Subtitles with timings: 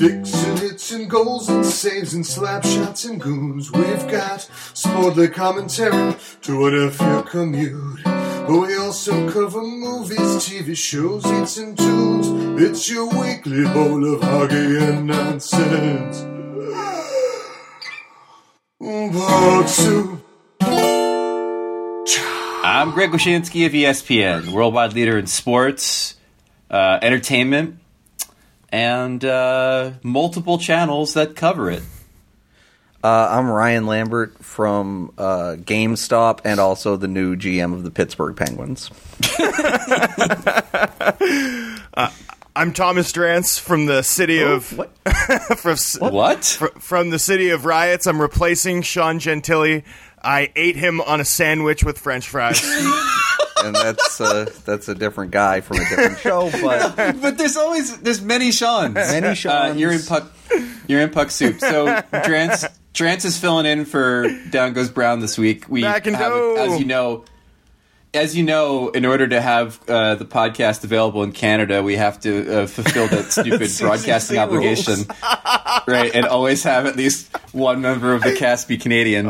[0.00, 3.70] Sticks and hits and goals and saves and slap shots and goons.
[3.70, 8.02] We've got sportly commentary to whatever your commute.
[8.04, 12.28] But we also cover movies, TV shows, hits and tunes.
[12.62, 16.22] It's your weekly bowl of hockey and nonsense.
[18.80, 20.22] Part two.
[22.64, 26.14] I'm Greg Wyshynski of ESPN, worldwide leader in sports,
[26.70, 27.80] uh, entertainment,
[28.72, 31.82] and uh, multiple channels that cover it.
[33.02, 38.36] Uh, I'm Ryan Lambert from uh, GameStop and also the new GM of the Pittsburgh
[38.36, 38.90] Penguins.
[42.56, 44.90] I'm Thomas Drance from the city of what?
[45.58, 45.76] from,
[46.12, 46.44] What?
[46.44, 48.06] fr- from the city of riots.
[48.06, 49.82] I'm replacing Sean Gentille.
[50.22, 52.60] I ate him on a sandwich with French fries.
[53.64, 57.98] and that's uh, that's a different guy from a different show, but But there's always
[57.98, 58.94] there's many Sean's.
[58.94, 59.78] Many Uh, Sean's.
[59.80, 60.32] you're in puck.
[60.88, 61.60] You're in puck soup.
[61.60, 65.66] So Drance Drance is filling in for Down Goes Brown this week.
[65.68, 66.56] We Back and have, go.
[66.56, 67.24] as you know.
[68.12, 72.18] As you know, in order to have uh, the podcast available in Canada, we have
[72.22, 74.48] to uh, fulfill that stupid broadcasting rules.
[74.88, 75.04] obligation,
[75.86, 76.12] right?
[76.12, 79.28] And always have at least one member of the cast be Canadian.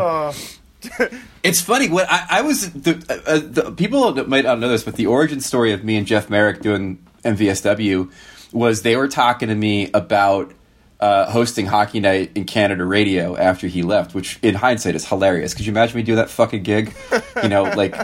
[1.42, 4.82] It's funny when I, I was the, uh, the people that might not know this,
[4.82, 8.10] but the origin story of me and Jeff Marek doing MVSW
[8.52, 10.52] was they were talking to me about
[11.00, 15.54] uh, hosting Hockey Night in Canada radio after he left, which in hindsight is hilarious.
[15.54, 16.94] Could you imagine me do that fucking gig?
[17.42, 17.96] You know, like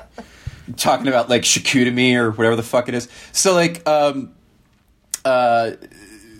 [0.77, 3.08] talking about like Shakutami or whatever the fuck it is.
[3.32, 4.32] So like, um,
[5.24, 5.72] uh,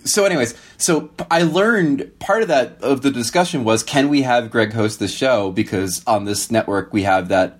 [0.07, 4.51] so anyways, so i learned part of that of the discussion was can we have
[4.51, 7.59] Greg host the show because on this network we have that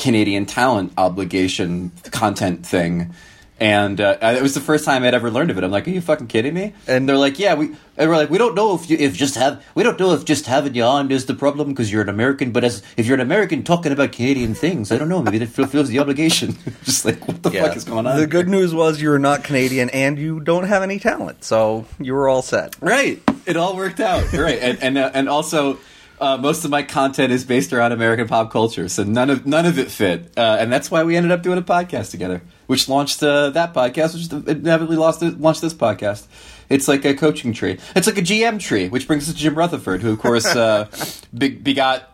[0.00, 3.14] Canadian talent obligation content thing.
[3.60, 5.64] And uh, it was the first time I'd ever learned of it.
[5.64, 8.30] I'm like, "Are you fucking kidding me?" And they're like, "Yeah." We and we're like,
[8.30, 10.82] "We don't know if you if just have we don't know if just having you
[10.82, 12.52] on is the problem because you're an American.
[12.52, 15.22] But as if you're an American talking about Canadian things, I don't know.
[15.22, 16.56] Maybe that fulfills the obligation.
[16.84, 18.18] just like, what the fuck is going on?
[18.18, 21.84] The good news was you were not Canadian and you don't have any talent, so
[21.98, 22.76] you were all set.
[22.80, 23.22] Right.
[23.44, 24.32] It all worked out.
[24.32, 24.58] right.
[24.58, 25.78] And and uh, and also
[26.20, 29.64] uh, most of my content is based around American pop culture, so none of none
[29.64, 32.88] of it fit, uh, and that's why we ended up doing a podcast together, which
[32.88, 36.28] launched uh, that podcast, which inevitably lost it, launched this podcast.
[36.68, 37.80] It's like a coaching tree.
[37.96, 40.86] It's like a GM tree, which brings us to Jim Rutherford, who of course uh,
[41.36, 42.04] begot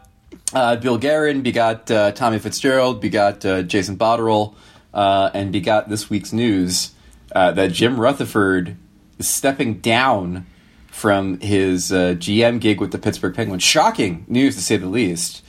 [0.55, 4.55] uh, Bill Guerin, begot uh, Tommy Fitzgerald, begot uh, Jason Botterill,
[4.95, 6.93] uh, and begot this week's news
[7.33, 8.79] uh, that Jim Rutherford
[9.19, 10.47] is stepping down
[10.87, 13.63] from his uh, GM gig with the Pittsburgh Penguins.
[13.63, 15.45] Shocking news, to say the least.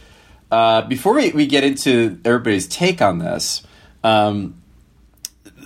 [0.51, 3.63] Uh, before we, we get into everybody's take on this,
[4.03, 4.61] um,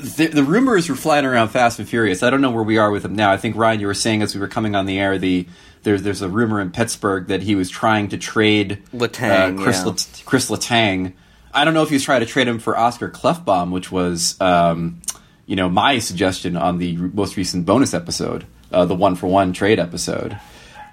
[0.01, 2.23] the, the rumors were flying around fast and furious.
[2.23, 3.31] I don't know where we are with them now.
[3.31, 5.47] I think Ryan, you were saying as we were coming on the air, the
[5.84, 9.79] there's there's a rumor in Pittsburgh that he was trying to trade Letang, uh, Chris,
[9.79, 9.85] yeah.
[9.85, 11.13] Let- Chris Letang.
[11.53, 14.40] I don't know if he was trying to trade him for Oscar Klefbom, which was
[14.41, 15.01] um,
[15.45, 19.53] you know my suggestion on the most recent bonus episode, uh, the one for one
[19.53, 20.38] trade episode.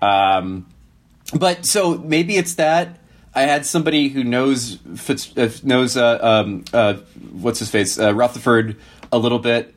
[0.03, 0.67] Um,
[1.35, 2.99] but so maybe it's that
[3.35, 6.95] I had somebody who knows Fitz, uh, knows uh, um, uh,
[7.31, 8.77] what's his face uh, Rutherford
[9.13, 9.75] a little bit,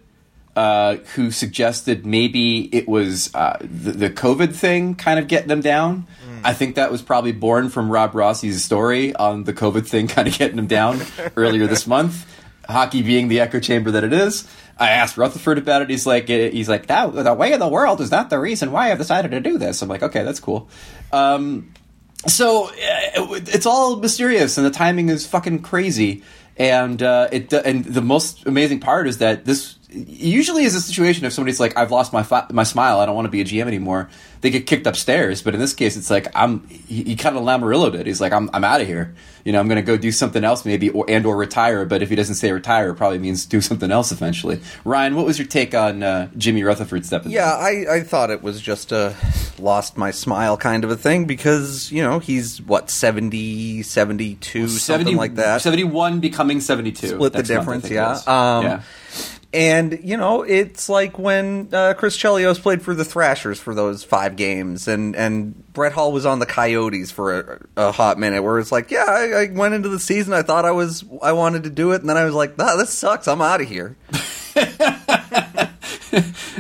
[0.56, 5.62] uh, who suggested maybe it was uh, the, the COVID thing kind of getting them
[5.62, 6.08] down.
[6.44, 10.28] I think that was probably born from Rob Rossi's story on the COVID thing kind
[10.28, 11.02] of getting them down
[11.36, 12.26] earlier this month.
[12.68, 14.48] Hockey being the echo chamber that it is.
[14.78, 15.90] I asked Rutherford about it.
[15.90, 18.92] He's like, he's like, that, the way of the world is not the reason why
[18.92, 19.82] I've decided to do this.
[19.82, 20.70] I'm like, okay, that's cool.
[21.12, 21.74] Um,
[22.28, 26.24] so uh, it's all mysterious, and the timing is fucking crazy.
[26.62, 31.26] And uh, it and the most amazing part is that this usually is a situation
[31.26, 33.00] if somebody's like, "I've lost my fi- my smile.
[33.00, 34.10] I don't want to be a GM anymore."
[34.42, 35.42] They get kicked upstairs.
[35.42, 36.68] But in this case, it's like I'm.
[36.68, 38.08] He, he kind of Lamarillo did.
[38.08, 39.14] He's like, "I'm I'm out of here.
[39.44, 42.02] You know, I'm going to go do something else, maybe, or and or retire." But
[42.02, 44.62] if he doesn't say retire, it probably means do something else eventually.
[44.86, 47.32] Ryan, what was your take on uh, Jimmy Rutherford stepping?
[47.32, 49.16] Yeah, I, I thought it was just a
[49.60, 55.16] lost my smile kind of a thing because, you know, he's what, 70, 72, something
[55.16, 55.62] like that.
[55.62, 57.08] 71 becoming 72.
[57.08, 58.20] Split the difference, yeah.
[58.26, 58.82] Um, yeah.
[59.54, 64.02] And, you know, it's like when uh, Chris Chelios played for the Thrashers for those
[64.02, 67.40] five games, and, and Brett Hull was on the Coyotes for
[67.76, 70.42] a, a hot minute, where it's like, yeah, I, I went into the season, I
[70.42, 72.94] thought I was, I wanted to do it, and then I was like, nah, this
[72.94, 73.98] sucks, I'm out of here.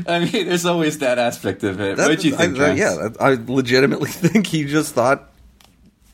[0.07, 1.97] I mean, there's always that aspect of it.
[1.97, 2.55] That- What'd you think?
[2.55, 2.77] I, Trent?
[2.77, 5.29] yeah, I legitimately think he just thought,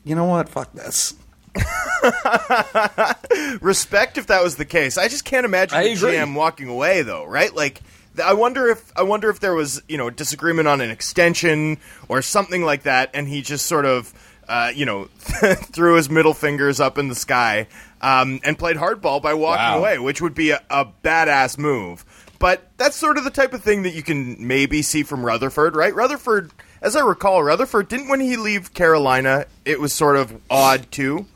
[0.04, 1.14] you know what, fuck this.
[3.60, 4.96] Respect if that was the case.
[4.98, 6.12] I just can't imagine I the agree.
[6.12, 7.54] GM walking away though, right?
[7.54, 7.80] Like
[8.22, 11.78] I wonder if I wonder if there was you know disagreement on an extension
[12.08, 14.12] or something like that, and he just sort of
[14.48, 17.66] uh, you know threw his middle fingers up in the sky
[18.00, 19.78] um, and played hardball by walking Wow.
[19.78, 22.04] away, which would be a, a badass move.
[22.38, 25.74] But that's sort of the type of thing that you can maybe see from Rutherford,
[25.74, 25.92] right?
[25.92, 30.88] Rutherford, as I recall, Rutherford didn't when he leave Carolina, it was sort of odd
[30.92, 31.26] too,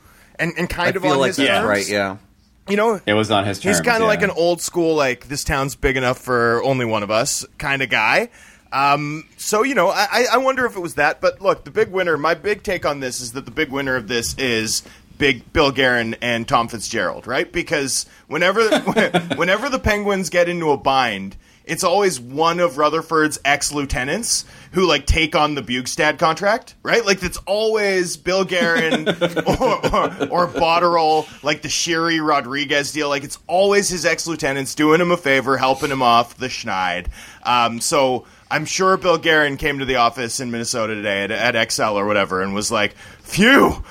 [0.42, 1.66] and and kind I of feel on like his that's terms.
[1.68, 1.88] right.
[1.88, 2.16] Yeah.
[2.68, 3.78] You know, It was on his terms.
[3.78, 4.08] He's kind of yeah.
[4.08, 7.82] like an old school, like this town's big enough for only one of us kind
[7.82, 8.28] of guy.
[8.72, 11.20] Um, so you know, I, I- I wonder if it was that.
[11.20, 12.16] But look, the big winner.
[12.16, 14.82] My big take on this is that the big winner of this is
[15.18, 17.50] big Bill Guerin and Tom Fitzgerald, right?
[17.52, 18.66] Because whenever
[19.36, 21.36] whenever the Penguins get into a bind.
[21.72, 27.04] It's always one of Rutherford's ex lieutenants who like take on the Bjugstad contract, right?
[27.04, 33.08] Like it's always Bill Guerin or, or, or Botterill, like the Sheary Rodrigues deal.
[33.08, 37.06] Like it's always his ex lieutenants doing him a favor, helping him off the schneid.
[37.42, 41.54] Um, so I'm sure Bill Guerin came to the office in Minnesota today at, at
[41.54, 43.82] Xcel or whatever and was like, "Phew,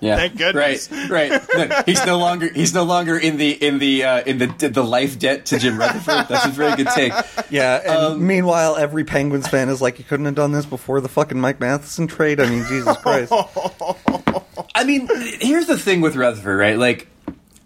[0.00, 0.16] Yeah.
[0.16, 0.90] Thank goodness.
[0.90, 1.42] Right, right.
[1.54, 4.84] No, he's no longer he's no longer in the in the uh, in the the
[4.84, 6.28] life debt to Jim Rutherford.
[6.28, 7.12] That's a very good take.
[7.50, 11.00] Yeah, and Um, meanwhile, every Penguins fan is like, "You couldn't have done this before
[11.00, 13.32] the fucking Mike Matheson trade." I mean, Jesus Christ.
[14.74, 15.08] I mean,
[15.40, 16.78] here's the thing with Rutherford, right?
[16.78, 17.08] Like,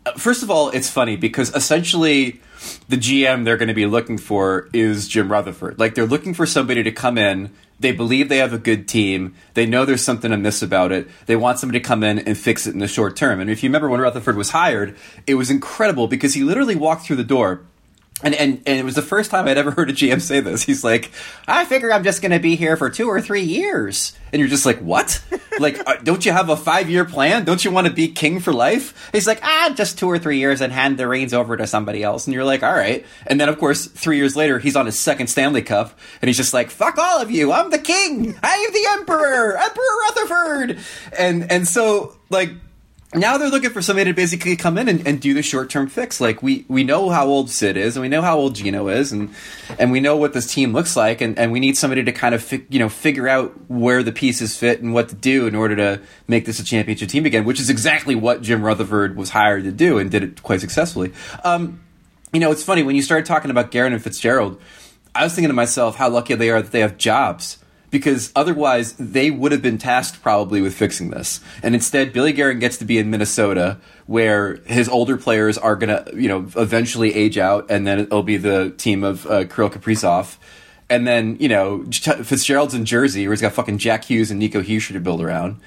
[0.05, 2.41] uh, first of all, it's funny because essentially
[2.89, 5.79] the GM they're going to be looking for is Jim Rutherford.
[5.79, 7.53] Like, they're looking for somebody to come in.
[7.79, 9.35] They believe they have a good team.
[9.55, 11.09] They know there's something amiss about it.
[11.27, 13.41] They want somebody to come in and fix it in the short term.
[13.41, 14.97] And if you remember when Rutherford was hired,
[15.27, 17.63] it was incredible because he literally walked through the door
[18.23, 20.63] and, and and it was the first time I'd ever heard a GM say this.
[20.63, 21.11] He's like,
[21.47, 24.49] "I figure I'm just going to be here for two or three years," and you're
[24.49, 25.23] just like, "What?
[25.61, 27.45] like, uh, don't you have a five year plan?
[27.45, 30.39] Don't you want to be king for life?" He's like, "Ah, just two or three
[30.39, 33.39] years and hand the reins over to somebody else." And you're like, "All right." And
[33.39, 36.55] then of course, three years later, he's on his second Stanley Cup, and he's just
[36.55, 37.53] like, "Fuck all of you!
[37.53, 38.35] I'm the king!
[38.43, 40.79] I am the emperor, Emperor Rutherford!"
[41.19, 42.51] And and so like
[43.14, 45.87] now they're looking for somebody to basically come in and, and do the short term
[45.87, 46.20] fix.
[46.20, 49.12] Like we we know how old Sid is, and we know how old Gino is,
[49.12, 49.32] and
[49.79, 52.35] and we know what this team looks like, and, and we need somebody to kind
[52.35, 55.55] of fi- you know figure out where the pieces fit and what to do in
[55.55, 59.31] order to make this a championship team again, which is exactly what Jim Rutherford was
[59.31, 61.12] hired to do and did it quite successfully.
[61.44, 61.81] Um,
[62.32, 64.61] you know, it's funny when you started talking about Guerin and Fitzgerald.
[65.14, 67.59] I was thinking to myself how lucky they are that they have jobs
[67.91, 71.41] because otherwise they would have been tasked probably with fixing this.
[71.62, 76.11] And instead, Billy Guerin gets to be in Minnesota, where his older players are to,
[76.15, 80.37] you know, eventually age out, and then it'll be the team of uh, Kirill Kaprizov.
[80.88, 84.62] And then, you know, Fitzgerald's in Jersey, where he's got fucking Jack Hughes and Nico
[84.62, 85.61] Hischier to build around.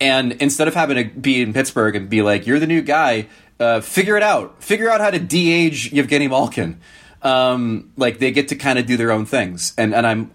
[0.00, 3.28] And instead of having to be in Pittsburgh and be like, you're the new guy,
[3.58, 4.62] uh, figure it out.
[4.62, 6.78] Figure out how to de-age Yevgeny Malkin.
[7.22, 9.72] Um, like they get to kind of do their own things.
[9.78, 10.30] And and I'm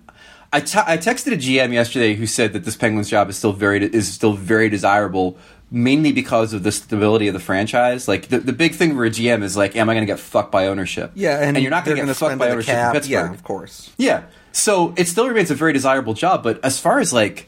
[0.54, 3.84] I I texted a GM yesterday who said that this Penguins job is still very
[3.84, 5.38] is still very desirable,
[5.70, 8.08] mainly because of the stability of the franchise.
[8.08, 10.20] Like the, the big thing for a GM is like, am I going to get
[10.20, 11.12] fucked by ownership?
[11.16, 12.94] Yeah, and, you're not going to get fucked by ownership cap.
[12.94, 13.12] in Pittsburgh.
[13.12, 13.92] Yeah, of course.
[13.98, 14.24] Yeah.
[14.52, 17.48] So it still remains a very desirable job, but as far as like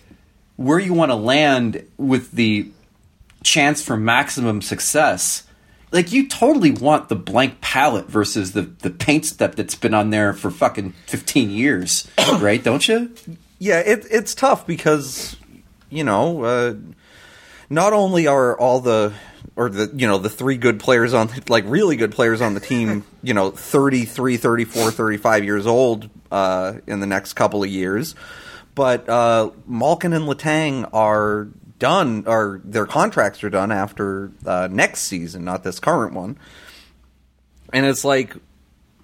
[0.56, 2.70] where you want to land with the
[3.44, 5.44] chance for maximum success,
[5.94, 10.10] like you totally want the blank palette versus the the paint step that's been on
[10.10, 12.10] there for fucking 15 years,
[12.40, 12.62] right?
[12.62, 13.14] Don't you?
[13.60, 15.38] Yeah, it, it's tough because
[15.90, 16.74] you know, uh,
[17.70, 19.14] not only are all the
[19.56, 22.60] or the you know the three good players on like really good players on the
[22.60, 28.16] team, you know, 33, 34, 35 years old uh, in the next couple of years,
[28.74, 31.50] but uh, Malkin and Letang are
[31.84, 36.38] done or their contracts are done after uh, next season, not this current one.
[37.72, 38.36] And it's like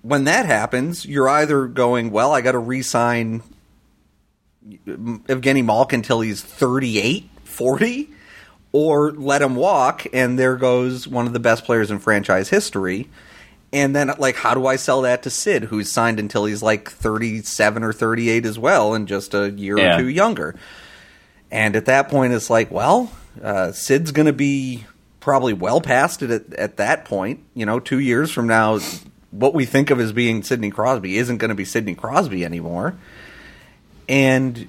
[0.02, 3.44] when that happens, you're either going, well, I got to re-sign
[4.88, 8.10] Evgeny Malkin until he's 38, 40,
[8.72, 13.10] or let him walk, and there goes one of the best players in franchise history.
[13.72, 16.90] And then, like, how do I sell that to Sid, who's signed until he's like
[16.90, 19.96] 37 or 38 as well, and just a year Yeah.
[19.96, 20.56] or two younger?
[21.52, 24.86] And at that point, it's like, well, uh, Sid's going to be
[25.20, 27.44] probably well past it at, at that point.
[27.54, 28.80] You know, two years from now,
[29.32, 32.96] what we think of as being Sidney Crosby isn't going to be Sidney Crosby anymore.
[34.08, 34.68] And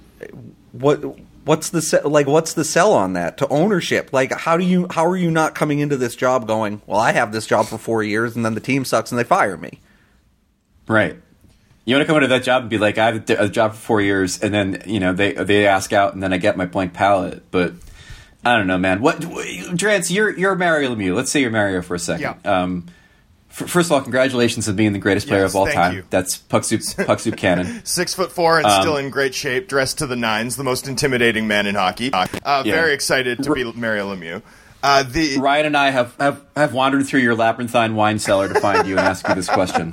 [0.73, 1.03] what
[1.45, 2.27] what's the se- like?
[2.27, 4.13] What's the sell on that to ownership?
[4.13, 6.83] Like, how do you how are you not coming into this job going?
[6.87, 9.25] Well, I have this job for four years, and then the team sucks and they
[9.25, 9.81] fire me.
[10.87, 11.17] Right.
[11.91, 13.79] You want to come into that job and be like, I have a job for
[13.79, 16.67] four years, and then you know they they ask out, and then I get my
[16.67, 17.51] blank palette.
[17.51, 17.73] But
[18.45, 19.01] I don't know, man.
[19.01, 20.11] What, Drance?
[20.11, 21.15] You're you're Mario Lemieux.
[21.15, 22.37] Let's say you're Mario for a second.
[22.45, 22.63] Yeah.
[22.63, 22.87] Um,
[23.51, 25.95] f- first of all, congratulations on being the greatest player Yes, of all thank time.
[25.97, 26.05] you.
[26.11, 27.81] That's Puck Soup, Puck Soup canon.
[27.85, 30.87] Six foot four and Um, still in great shape, dressed to the nines, the most
[30.89, 32.13] intimidating man in hockey.
[32.13, 32.27] Uh,
[32.65, 32.75] Yeah.
[32.75, 34.43] Very excited to be Mario Lemieux.
[34.83, 38.59] Uh, the Ryan and I have, have, have wandered through your labyrinthine wine cellar to
[38.61, 39.93] find you and ask you this question.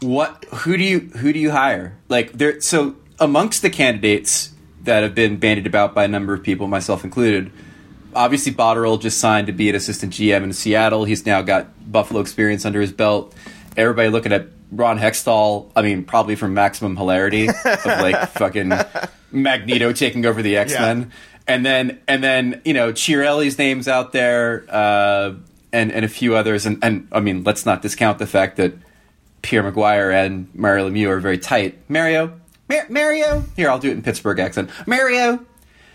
[0.00, 1.96] What who do you who do you hire?
[2.08, 4.52] Like there so amongst the candidates
[4.82, 7.52] that have been bandied about by a number of people, myself included,
[8.14, 11.04] obviously Botterill just signed to be an assistant GM in Seattle.
[11.04, 13.34] He's now got Buffalo experience under his belt.
[13.76, 18.72] Everybody looking at Ron Hextall, I mean, probably from maximum hilarity of like fucking
[19.32, 21.12] Magneto taking over the X Men.
[21.46, 25.34] And then and then, you know, Chiarelli's name's out there, uh,
[25.72, 28.72] and, and a few others and, and I mean, let's not discount the fact that
[29.42, 31.78] Pierre McGuire and Mario Lemieux are very tight.
[31.88, 34.70] Mario, Mar- Mario, here I'll do it in Pittsburgh accent.
[34.86, 35.44] Mario,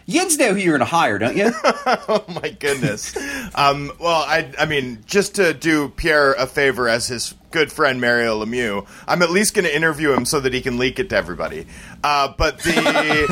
[0.07, 1.51] Yins know who you're going to hire, don't you?
[1.63, 3.17] oh my goodness.
[3.55, 7.99] um, well, I, I mean, just to do Pierre a favor as his good friend
[7.99, 11.09] Mario Lemieux, I'm at least going to interview him so that he can leak it
[11.09, 11.65] to everybody.
[12.03, 13.25] Uh, but the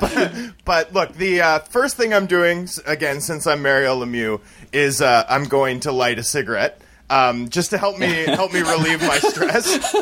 [0.00, 4.40] but, but look, the uh, first thing I'm doing again since I'm Mario Lemieux
[4.72, 6.80] is uh, I'm going to light a cigarette.
[7.10, 9.94] Um, just to help me help me relieve my stress,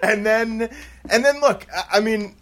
[0.02, 0.68] and then
[1.08, 2.34] and then look, I, I mean,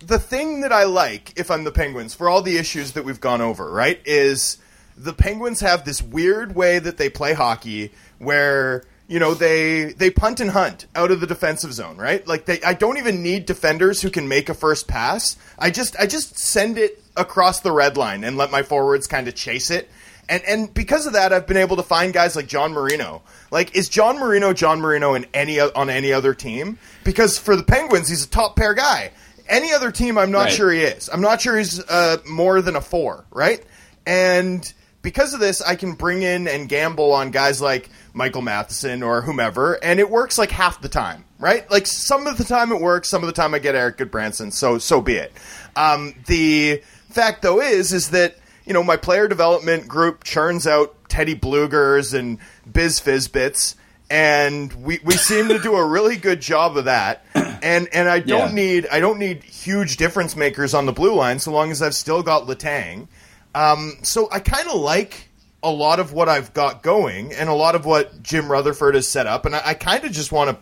[0.00, 3.20] the thing that I like, if I'm the Penguins, for all the issues that we've
[3.20, 4.58] gone over, right, is
[4.96, 10.10] the Penguins have this weird way that they play hockey where you know they they
[10.10, 12.26] punt and hunt out of the defensive zone, right?
[12.26, 15.36] Like they I don't even need defenders who can make a first pass.
[15.58, 19.26] I just I just send it across the red line and let my forwards kind
[19.26, 19.88] of chase it.
[20.28, 23.22] And and because of that, I've been able to find guys like John Marino.
[23.50, 26.78] Like, is John Marino John Marino in any on any other team?
[27.04, 29.12] Because for the Penguins, he's a top pair guy.
[29.48, 30.52] Any other team, I'm not Right.
[30.52, 31.08] sure he is.
[31.10, 33.64] I'm not sure he's uh, more than a four, right?
[34.06, 34.70] And
[35.00, 39.22] because of this, I can bring in and gamble on guys like Michael Matheson or
[39.22, 41.70] whomever, and it works like half the time, right?
[41.70, 44.52] Like some of the time it works, some of the time I get Erik Gudbranson,
[44.52, 45.32] so so be it.
[45.76, 48.36] Um, the fact though is is that
[48.68, 52.38] you know my player development group churns out Teddy Bluegers and
[52.70, 53.74] Biz Fizbits.
[54.10, 58.20] And we, we seem to do a really good job of that, and and I
[58.20, 58.54] don't Yeah.
[58.54, 61.94] need I don't need huge difference makers on the blue line so long as I've
[61.94, 63.08] still got Letang.
[63.54, 65.28] Um, so I kind of like
[65.62, 69.06] a lot of what I've got going and a lot of what Jim Rutherford has
[69.06, 70.56] set up, and I, I kind of just want to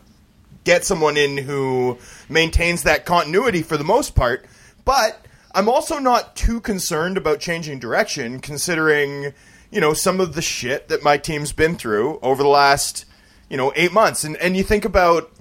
[0.65, 1.99] get someone in who
[2.29, 4.45] maintains that continuity for the most part.
[4.85, 5.25] But
[5.57, 9.33] I'm also not too concerned about changing direction, considering
[9.71, 13.07] you know some of the shit that my team's been through over the last
[13.49, 15.33] you know eight months, and and you think about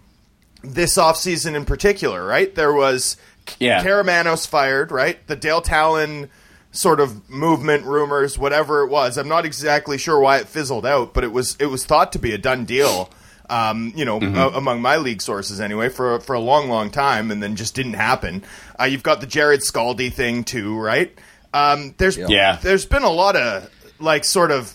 [0.63, 2.55] this offseason in particular, right?
[2.55, 3.17] There was
[3.59, 3.83] Yeah.
[3.83, 5.25] Karamanos fired, right?
[5.27, 6.29] The Dale Tallon
[6.71, 9.17] sort of movement rumors, whatever it was.
[9.17, 12.19] I'm not exactly sure why it fizzled out, but it was it was thought to
[12.19, 13.09] be a done deal.
[13.49, 14.35] Um, you know, Mm-hmm.
[14.37, 17.75] a- among my league sources anyway, for for a long, long time, and then just
[17.75, 18.43] didn't happen.
[18.79, 21.13] Uh, you've got the Jared Scaldi thing too, right?
[21.53, 22.57] Um, there's Yeah.
[22.61, 24.73] there's been a lot of like sort of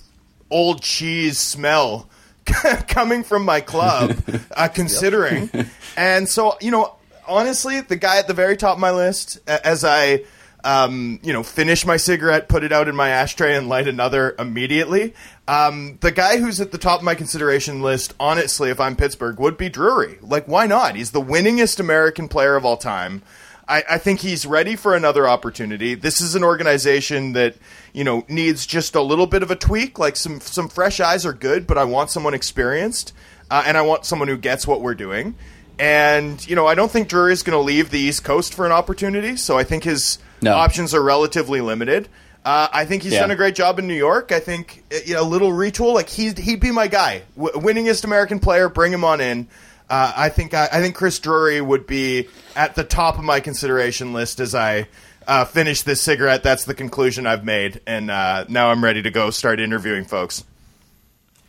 [0.51, 2.09] old cheese smell
[2.89, 4.17] coming from my club,
[4.57, 5.51] uh, considering.
[5.97, 6.95] And so, you know,
[7.29, 10.25] honestly, the guy at the very top of my list, as I,
[10.65, 14.35] um, you know, finish my cigarette, put it out in my ashtray, and light another
[14.39, 15.15] immediately,
[15.49, 19.39] um, the guy who's at the top of my consideration list, honestly, if I'm Pittsburgh,
[19.41, 20.19] would be Drury.
[20.21, 20.97] Like, why not?
[20.97, 23.23] He's the winningest American player of all time.
[23.71, 25.95] I, I think he's ready for another opportunity.
[25.95, 27.55] This is an organization that
[27.93, 29.99] you know needs just a little bit of a tweak.
[29.99, 33.13] Like some some fresh eyes are good, but I want someone experienced,
[33.51, 35.37] uh, and I want someone who gets what we're doing.
[35.79, 38.67] And you know, I don't think Drury is going to leave the East Coast for
[38.67, 39.37] an opportunity.
[39.37, 40.55] So I think his No.
[40.55, 42.09] options are relatively limited.
[42.45, 43.21] Uh, I think he's Yeah.
[43.21, 44.33] done a great job in New York.
[44.33, 48.05] I think you know, a little retool, like he'd he'd be my guy, w- winningest
[48.05, 48.69] American player.
[48.71, 49.47] Bring him on in.
[49.91, 53.41] Uh, I think I, I think Chris Drury would be at the top of my
[53.41, 54.87] consideration list as I
[55.29, 56.43] uh, finish this cigarette.
[56.43, 60.45] That's the conclusion I've made, and uh, now I'm ready to go start interviewing folks.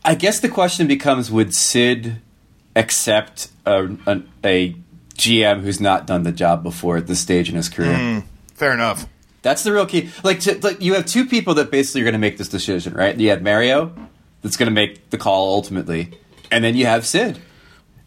[0.04, 2.18] I guess the question becomes: Would Sid
[2.76, 4.76] accept a, a, a
[5.16, 8.24] GM who's not done the job before at this stage in his career?
[8.62, 9.08] Fair enough.
[9.42, 10.12] That's the real key.
[10.24, 12.94] Like, to, like you have two people that basically are going to make this decision,
[12.94, 13.20] right?
[13.20, 13.92] You have Mario,
[14.44, 16.12] that's going to make the call ultimately,
[16.52, 17.40] and then you have Sid,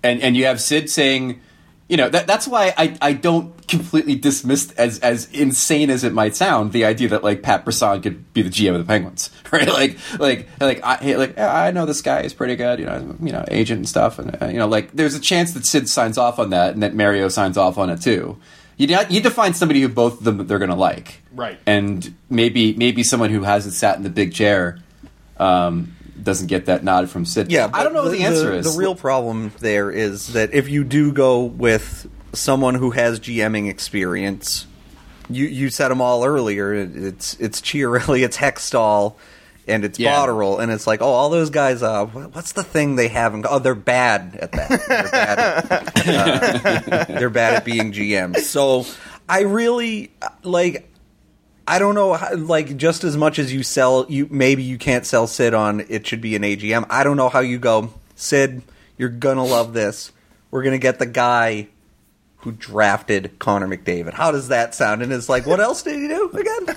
[0.05, 1.41] and and you have Sid saying,
[1.89, 6.13] you know, that that's why I I don't completely dismiss as as insane as it
[6.13, 9.31] might sound the idea that like Pat Brisson could be the GM of the Penguins,
[9.51, 9.67] right?
[9.67, 13.33] Like like like I like I know this guy is pretty good, you know, you
[13.33, 16.17] know, agent and stuff, and uh, you know, like there's a chance that Sid signs
[16.17, 18.39] off on that and that Mario signs off on it too.
[18.77, 21.59] You need, to find somebody who both of them they're going to like, Right.
[21.67, 24.79] And maybe maybe someone who hasn't sat in the big chair
[25.39, 27.51] um, doesn't get that nod from Sid.
[27.51, 28.73] Yeah, I don't know but what the answer is.
[28.73, 33.69] The real problem there is that if you do go with someone who has GMing
[33.69, 34.67] experience,
[35.31, 36.73] you you said them all earlier.
[36.75, 39.15] it- It's it's Chiarelli, it's Hextall,
[39.67, 40.15] and it's Yeah.
[40.15, 41.83] Botterill, and it's like, oh, all those guys.
[41.83, 43.35] Uh, what's the thing they have?
[43.35, 44.69] In, oh, they're bad at that.
[44.89, 45.39] They're bad.
[45.71, 48.39] At, uh, they're bad at being GMs.
[48.41, 48.87] So
[49.29, 50.91] I really like.
[51.67, 55.27] I don't know, like just as much as you sell, you maybe you can't sell
[55.27, 56.85] Sid on it should be an AGM.
[56.91, 58.61] I don't know how you go, Sid.
[58.99, 60.13] You're gonna love this.
[60.51, 61.69] We're gonna get the guy
[62.45, 64.13] who drafted Connor McDavid.
[64.13, 65.03] How does that sound?
[65.03, 66.77] And it's like, what else did he do again?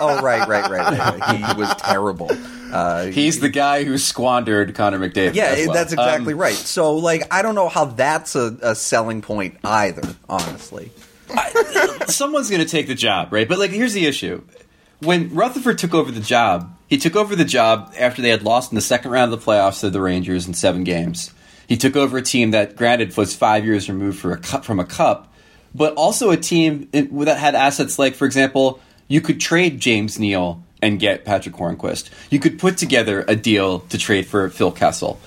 [0.00, 1.36] oh, right, right, right.
[1.36, 2.28] He was terrible.
[2.72, 5.34] Uh, He's the guy who squandered Connor McDavid.
[5.34, 5.72] yeah, well.
[5.74, 6.54] that's exactly Um, right.
[6.54, 10.02] So, like, I don't know how that's a, a selling point either.
[10.28, 10.90] Honestly,
[12.08, 13.48] someone's going to take the job, right?
[13.48, 14.42] But like, here's the issue:
[15.00, 18.72] when Rutherford took over the job, he took over the job after they had lost
[18.72, 21.32] in the second round of the playoffs to the Rangers in seven games.
[21.68, 24.80] He took over a team that, granted, was five years removed for a cup, from
[24.80, 25.32] a cup,
[25.74, 30.64] but also a team that had assets like, for example, you could trade James Neal
[30.80, 32.08] and get Patric Hornqvist.
[32.30, 35.20] You could put together a deal to trade for Phil Kessel.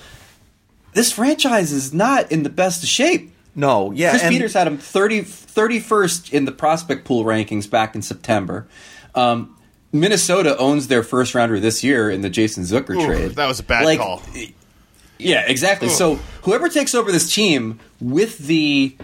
[0.94, 3.32] This franchise is not in the best of shape.
[3.54, 7.94] no, yeah, Chris and- Peters had him 30, 31st in the prospect pool rankings back
[7.94, 8.66] in September.
[9.14, 9.56] Um,
[9.92, 13.32] Minnesota owns their first rounder this year in the Jason Zucker Ooh, trade.
[13.32, 14.22] that was a bad call.
[15.22, 15.88] Yeah, exactly.
[15.88, 18.96] So whoever takes over this team with the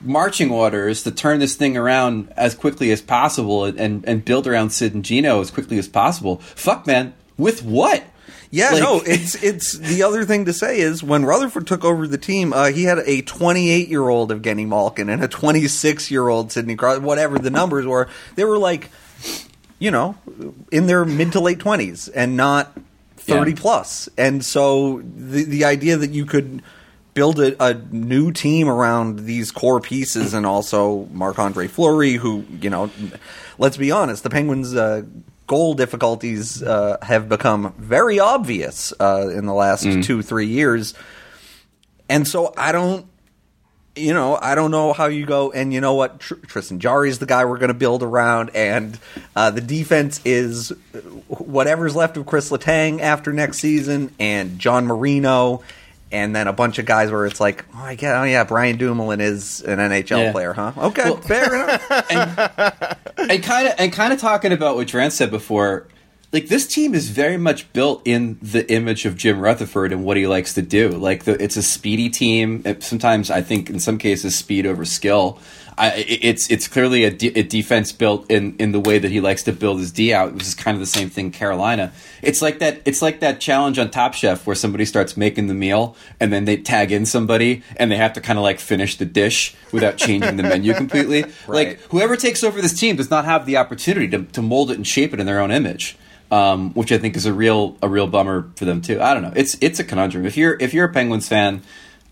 [0.00, 4.70] marching orders to turn this thing around as quickly as possible and, and build around
[4.70, 6.36] Sid and Gino as quickly as possible.
[6.38, 7.14] Fuck, man.
[7.38, 8.04] With what?
[8.50, 12.06] Yeah, Like- no, it's it's the other thing to say is when Rutherford took over
[12.06, 16.28] the team, uh, he had a 28 year old Evgeny Malkin and a 26 year
[16.28, 18.08] old Sidney Crosby, whatever the numbers were.
[18.36, 18.90] They were like,
[19.78, 20.16] you know,
[20.70, 22.72] in their mid to late 20s and not
[23.26, 23.56] 30 Yeah.
[23.60, 24.08] plus.
[24.16, 26.62] And so the the idea that you could
[27.14, 32.44] build a, a new team around these core pieces and also Marc Andre Fleury, who,
[32.60, 32.90] you know,
[33.58, 35.00] let's be honest, the Penguins' uh,
[35.46, 40.92] goal difficulties uh, have become very obvious uh, in the last two, three years.
[42.08, 43.06] And so I don't.
[43.96, 46.20] You know, I don't know how you go, and you know what?
[46.20, 48.98] Tr- Tristan Jarry is the guy we're going to build around, and
[49.34, 50.70] uh, the defense is
[51.28, 55.62] whatever's left of Chris Letang after next season, and John Marino,
[56.12, 58.76] and then a bunch of guys where it's like, oh, I get, oh yeah, Brian
[58.76, 60.32] Dumoulin is an NHL Yeah.
[60.32, 60.72] player, huh?
[60.76, 61.90] Okay, Well- fair enough.
[63.18, 65.86] and kind of and kind of talking about what Trent said before,
[66.36, 70.18] like this team is very much built in the image of Jim Rutherford and what
[70.18, 70.90] he likes to do.
[70.90, 72.60] Like the, it's a speedy team.
[72.66, 75.38] It- sometimes I think in some cases speed over skill.
[75.78, 79.20] I, it's it's clearly a, de- a defense built in, in the way that he
[79.20, 81.30] likes to build his D out, which is kind of the same thing.
[81.30, 82.80] Carolina, it's like that.
[82.86, 86.46] It's like that challenge on Top Chef where somebody starts making the meal and then
[86.46, 89.98] they tag in somebody and they have to kind of like finish the dish without
[89.98, 91.24] changing the menu completely.
[91.46, 91.68] Right.
[91.68, 94.76] Like whoever takes over this team does not have the opportunity to, to mold it
[94.78, 95.96] and shape it in their own image,
[96.30, 99.00] um, which I think is a real a real bummer for them too.
[99.00, 99.32] I don't know.
[99.34, 100.26] It's it's a conundrum.
[100.26, 101.62] If you're if you're a Penguins fan,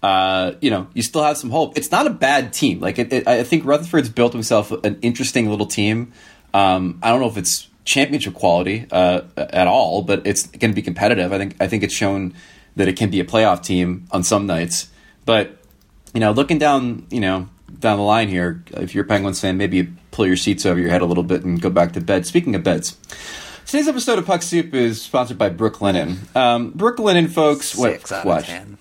[0.03, 1.77] uh, you know you still have some hope.
[1.77, 2.81] It's not a bad team.
[2.81, 6.13] Like it, it, I think Rutherford's built himself an interesting little team.
[6.53, 10.75] Um, I don't know if it's championship quality uh, at all, but it's going to
[10.75, 11.33] be competitive.
[11.33, 12.35] I think I think it's shown
[12.77, 14.89] that it can be a playoff team on some nights,
[15.25, 15.59] but
[16.13, 17.49] you know, looking down, you know,
[17.81, 20.91] down the line here, if you're a Penguins fan, maybe pull your seats over your
[20.91, 22.25] head a little bit and go back to bed.
[22.25, 22.97] Speaking of beds,
[23.67, 26.35] today's episode of Puck Soup is sponsored by Brooklinen.
[26.37, 28.11] Um, Brooklinen, folks, what?
[28.13, 28.41] Out what?
[28.43, 28.79] of ten.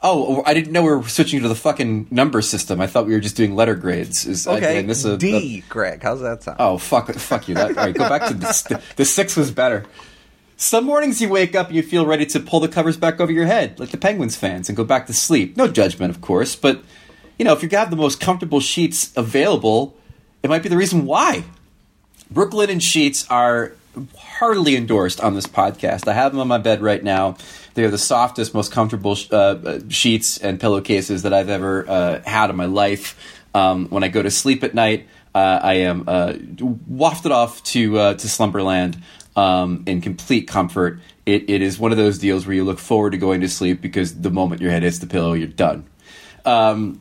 [0.00, 2.80] Oh, I didn't know we were switching to the fucking number system.
[2.80, 4.26] I thought we were just doing letter grades.
[4.26, 6.02] Is I- Okay, did I a- D, Greg.
[6.02, 6.58] How's that sound?
[6.60, 7.12] Oh fuck!
[7.14, 7.54] Fuck you!
[7.56, 9.84] That, all right, go back to the, the six was better.
[10.56, 13.30] Some mornings you wake up and you feel ready to pull the covers back over
[13.30, 15.56] your head, like the Penguins fans, and go back to sleep.
[15.56, 16.82] No judgment, of course, but
[17.38, 19.96] you know if you have the most comfortable sheets available,
[20.42, 21.44] it might be the reason why.
[22.32, 23.72] Brooklinen sheets are
[24.16, 26.08] heartily endorsed on this podcast.
[26.08, 27.36] I have them on my bed right now.
[27.74, 32.22] They are the softest, most comfortable uh, uh, sheets and pillowcases that I've ever uh,
[32.24, 33.16] had in my life.
[33.54, 36.34] Um, when I go to sleep at night, uh, I am uh,
[36.86, 39.02] wafted off to uh, to slumberland
[39.36, 41.00] um, in complete comfort.
[41.26, 43.80] It, it is one of those deals where you look forward to going to sleep
[43.80, 45.86] because the moment your head hits the pillow, you're done.
[46.44, 47.00] Um,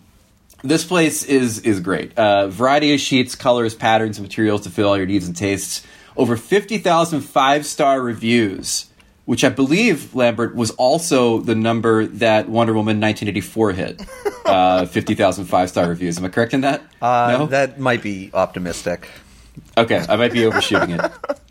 [0.64, 2.18] this place is is great.
[2.18, 5.86] Uh, variety of sheets, colors, patterns, and materials to fit all your needs and tastes.
[6.18, 8.88] Over 50,000 five star reviews,
[9.26, 14.02] which I believe Lambert was also the number that Wonder Woman 1984 hit.
[14.48, 16.18] Uh, 50,000 five star reviews.
[16.18, 16.82] Am I correct in that?
[17.02, 17.46] Uh, no.
[17.48, 19.10] That might be optimistic.
[19.78, 21.12] Okay, I might be overshooting it.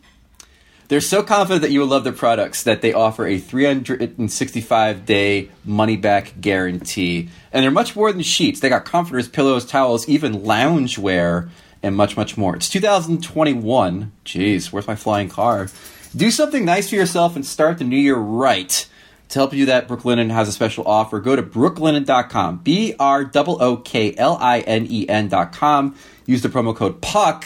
[0.88, 5.50] They're so confident that you will love their products that they offer a 365 day
[5.64, 7.28] money back guarantee.
[7.52, 8.60] And they're much more than sheets.
[8.60, 11.50] They got comforters, pillows, towels, even loungewear,
[11.82, 12.56] and much, much more.
[12.56, 14.12] It's 2021.
[14.24, 15.68] Jeez, where's my flying car?
[16.14, 18.88] Do something nice for yourself and start the new year right.
[19.30, 21.20] To help you do that, Brooklinen has a special offer.
[21.20, 25.96] Go to brooklinen.com, B R O O K L I N E N.com.
[26.26, 27.44] Use the promo code PUCK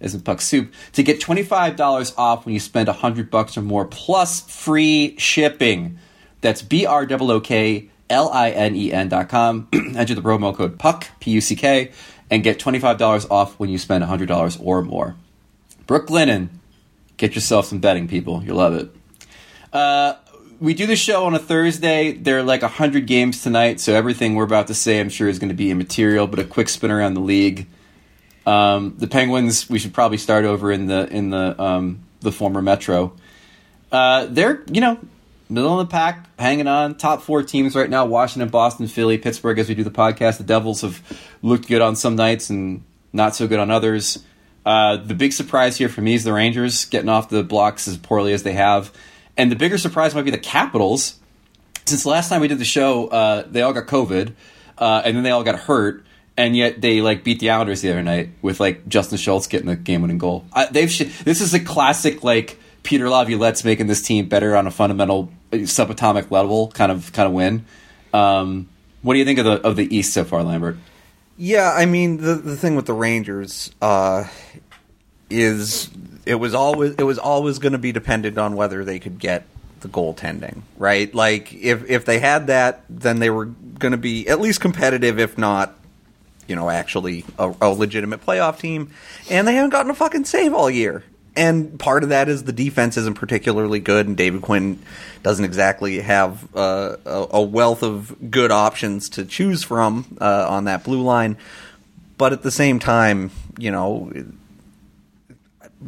[0.00, 3.84] as in Puck Soup, to get $25 off when you spend 100 bucks or more,
[3.86, 5.98] plus free shipping.
[6.40, 7.88] That's B-R-O-O-K-L-I-N-E-N
[9.08, 9.68] dot com.
[9.72, 11.90] Enter the promo code PUCK, P-U-C-K,
[12.30, 15.16] and get $25 off when you spend $100 or more.
[15.86, 16.48] Brooklinen,
[17.16, 18.42] get yourself some betting, people.
[18.42, 18.90] You'll love it.
[19.72, 20.14] Uh,
[20.58, 22.12] we do the show on a Thursday.
[22.12, 25.38] There are like 100 games tonight, so everything we're about to say, I'm sure, is
[25.38, 27.66] going to be immaterial, but a quick spin around the league.
[28.46, 32.62] Um, the Penguins, we should probably start over in the in the um, the former
[32.62, 33.12] Metro.
[33.90, 34.98] Uh, they're you know
[35.48, 36.96] middle of the pack, hanging on.
[36.96, 39.58] Top four teams right now: Washington, Boston, Philly, Pittsburgh.
[39.58, 41.02] As we do the podcast, the Devils have
[41.42, 42.82] looked good on some nights and
[43.12, 44.22] not so good on others.
[44.64, 47.96] Uh, the big surprise here for me is the Rangers getting off the blocks as
[47.96, 48.92] poorly as they have,
[49.36, 51.18] and the bigger surprise might be the Capitals.
[51.84, 54.32] Since last time we did the show, uh, they all got COVID,
[54.78, 56.04] uh, and then they all got hurt
[56.36, 59.68] and yet they like beat the Islanders the other night with like Justin Schultz getting
[59.68, 60.44] the game-winning goal.
[60.52, 64.66] I, they've sh- this is a classic like Peter Laviolette's making this team better on
[64.66, 67.66] a fundamental uh, subatomic level kind of kind of win.
[68.14, 68.68] Um,
[69.02, 70.76] what do you think of the of the East so far, Lambert?
[71.36, 74.24] Yeah, I mean the the thing with the Rangers uh,
[75.28, 75.90] is
[76.24, 79.46] it was always it was always going to be dependent on whether they could get
[79.80, 81.12] the goaltending, right?
[81.14, 85.18] Like if if they had that, then they were going to be at least competitive,
[85.18, 85.74] if not
[86.46, 88.92] you know, actually a, a, legitimate playoff team,
[89.28, 91.02] and they haven't gotten a fucking save all year.
[91.36, 94.78] And part of that is the defense isn't particularly good, and David Quinn
[95.22, 100.82] doesn't exactly have uh, a, wealth of good options to choose from uh, on that
[100.82, 101.36] blue line.
[102.16, 104.10] But at the same time, you know,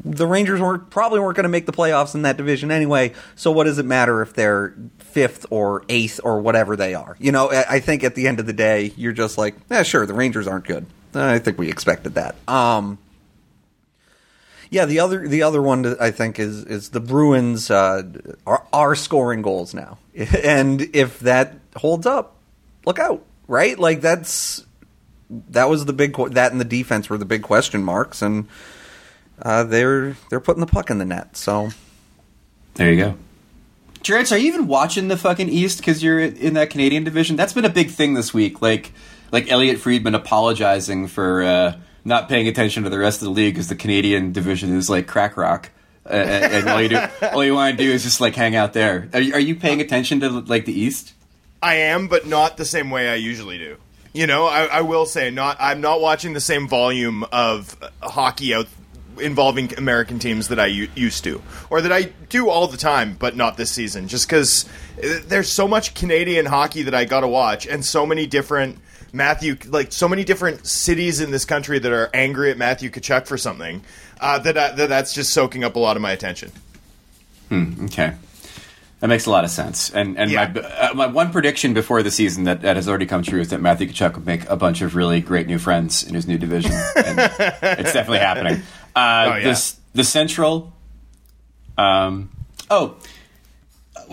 [0.05, 3.15] the Rangers weren't probably weren't going to make the playoffs in that division anyway.
[3.35, 7.17] So what does it matter if they're fifth or eighth or whatever they are?
[7.19, 10.05] You know, I think at the end of the day, you're just like, yeah, sure,
[10.05, 10.85] the Rangers aren't good.
[11.15, 12.37] I think we expected that.
[12.47, 12.99] Um,
[14.71, 18.03] yeah, the other the other one I think is is the Bruins uh,
[18.47, 22.37] are are scoring goals now, and if that holds up,
[22.85, 23.79] look out, right?
[23.79, 24.65] Like that's
[25.31, 28.49] that was the big that and the defense were the big question marks, and
[29.41, 31.37] uh, they're they're putting the puck in the net.
[31.37, 31.71] So
[32.75, 33.15] there you go.
[34.03, 37.37] Jared, are you even watching the fucking East because you're in that Canadian division?
[37.37, 38.63] That's been a big thing this week.
[38.63, 38.93] Like
[39.33, 43.55] like Elliotte Friedman apologizing for uh, not paying attention to the rest of the league
[43.55, 45.71] because the Canadian division is like crack rock.
[46.07, 47.01] Uh, and all you do,
[47.33, 49.09] all you want to do is just like hang out there.
[49.13, 51.13] Are you, are you paying attention to like the East?
[51.63, 53.77] I am, but not the same way I usually do.
[54.13, 55.57] You know, I, I will say not.
[55.61, 58.67] I'm not watching the same volume of hockey out
[59.21, 63.17] involving American teams that I u- used to, or that I do all the time,
[63.19, 64.65] but not this season, just because
[65.03, 68.79] uh, there's so much Canadian hockey that I got to watch, and so many different
[69.13, 73.27] Matthew, like so many different cities in this country that are angry at Matthew Tkachuk
[73.27, 73.83] for something,
[74.21, 76.53] uh, that, I, that that's just soaking up a lot of my attention.
[77.49, 78.15] Hmm, okay.
[79.01, 79.91] That makes a lot of sense.
[79.91, 80.51] And and yeah.
[80.53, 83.51] my, uh, my one prediction before the season that, that has already come true is
[83.51, 86.37] that Matthew Tkachuk would make a bunch of really great new friends in his new
[86.37, 86.73] division.
[86.97, 87.19] And
[87.79, 88.63] it's definitely happening.
[88.97, 89.53] Uh, oh, yeah.
[89.53, 90.73] the, the Central.
[91.77, 92.31] Um,
[92.71, 92.97] oh,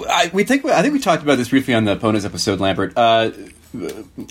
[0.07, 2.93] I, we think I think we talked about this briefly on the opponents episode, Lambert.
[2.95, 3.31] Uh,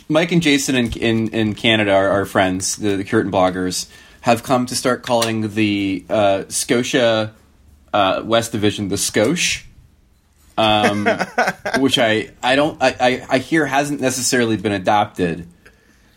[0.09, 2.76] Mike and Jason in in, in Canada are, are friends.
[2.76, 3.88] The, the Curtin bloggers
[4.22, 7.35] have come to start calling the uh, Scotia
[7.92, 9.64] uh, West Division the Scosh.
[10.57, 11.09] Um,
[11.80, 15.48] which I I don't I, I, I hear hasn't necessarily been adopted,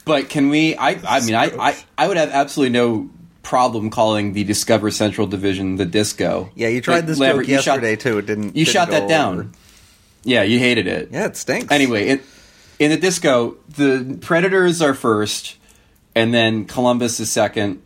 [0.05, 0.75] but can we?
[0.75, 3.09] I I mean I, I I would have absolutely no
[3.47, 6.51] problem calling the Discover Central Division the Disco.
[6.53, 8.17] Yeah, you tried this Lambert, joke yesterday shot, too.
[8.19, 8.55] It didn't.
[8.55, 9.39] You didn't shot that down.
[9.39, 9.49] Over.
[10.23, 11.09] Yeah, you hated it.
[11.11, 11.71] Yeah, it stinks.
[11.71, 12.21] Anyway, in,
[12.79, 15.57] in the Disco, the Predators are first,
[16.15, 17.81] and then Columbus is second.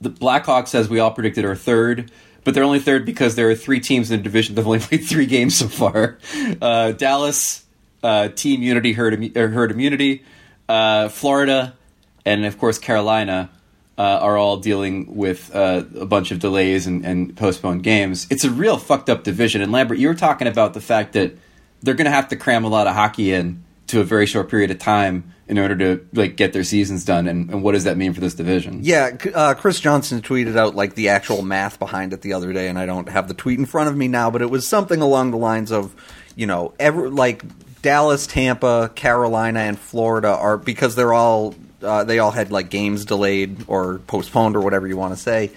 [0.00, 2.10] The Blackhawks, as we all predicted, are third
[2.44, 4.78] but they're only third because there are three teams in the division that have only
[4.80, 6.18] played three games so far.
[6.60, 7.64] Uh, Dallas,
[8.02, 10.24] uh, Team Unity, Herd, herd Immunity,
[10.68, 11.76] uh, Florida,
[12.24, 13.50] and of course Carolina
[13.98, 18.26] uh, are all dealing with uh, a bunch of delays and, and, postponed games.
[18.30, 19.60] It's a real fucked up division.
[19.60, 21.36] And Lambert, you were talking about the fact that
[21.82, 24.48] they're going to have to cram a lot of hockey in to a very short
[24.48, 27.84] period of time in order to like get their seasons done, and, and what does
[27.84, 28.80] that mean for this division?
[28.82, 32.68] Yeah, uh, Chris Johnston tweeted out like the actual math behind it the other day,
[32.68, 35.00] and I don't have the tweet in front of me now, but it was something
[35.00, 35.94] along the lines of,
[36.36, 37.42] you know, every like
[37.82, 43.04] Dallas, Tampa, Carolina, and Florida are because they're all uh, they all had like games
[43.04, 45.50] delayed or postponed or whatever you want to say,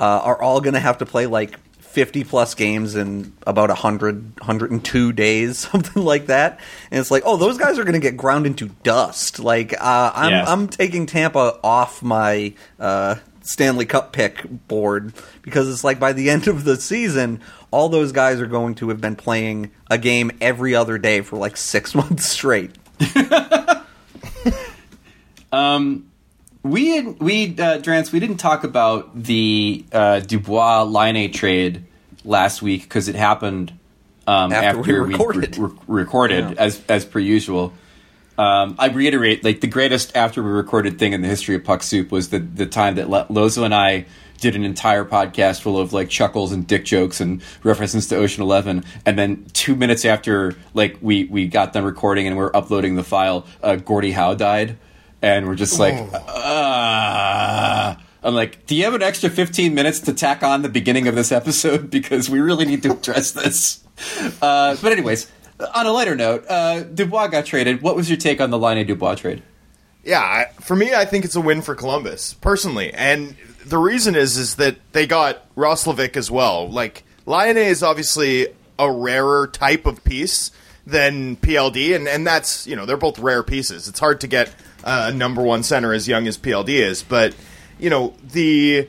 [0.00, 4.38] uh, are all going to have to play like 50 plus games in about 100
[4.40, 6.60] 102 days something like that.
[6.90, 9.38] And it's like oh those guys are going to get ground into dust.
[9.38, 10.48] Like uh, I'm, Yes.
[10.48, 16.28] I'm taking tampa off my uh, stanley cup pick board because it's like by the
[16.34, 20.30] end of the season all those guys are going to have been playing a game
[20.40, 22.72] every other day for like six months straight
[26.62, 31.84] We had, we uh, Drance, we didn't talk about the uh, Dubois Laine trade
[32.24, 33.72] last week because it happened
[34.26, 35.56] um, After after, we recorded.
[35.56, 37.72] re- recorded as as per usual.
[38.36, 41.82] Um, I reiterate, like the greatest after we recorded thing in the history of Puck
[41.82, 44.04] Soup was the the time that Lo- Lozo and I
[44.40, 48.42] did an entire podcast full of like chuckles and dick jokes and references to Ocean
[48.42, 52.54] Eleven, and then two minutes after like we we got done recording and we are
[52.54, 54.76] uploading the file, uh, Gordie Howe died,
[55.22, 57.98] and we're just like, ah.
[58.22, 61.14] I'm like, do you have an extra 15 minutes to tack on the beginning of
[61.14, 63.82] this episode because we really need to address this.
[64.42, 65.30] Uh, but anyways,
[65.74, 67.82] on a lighter note, uh, Dubois got traded.
[67.82, 69.42] What was your take on the Laine Dubois trade?
[70.04, 74.14] Yeah, I, for me, I think it's a win for Columbus personally, and the reason
[74.14, 76.70] is is that they got Roslovic as well.
[76.70, 78.46] Like Laine is obviously
[78.78, 80.50] a rarer type of piece
[80.86, 83.88] than PLD, and and that's you know they're both rare pieces.
[83.88, 84.54] It's hard to get
[84.88, 87.34] a number one center as young as PLD is, but
[87.78, 88.88] you know the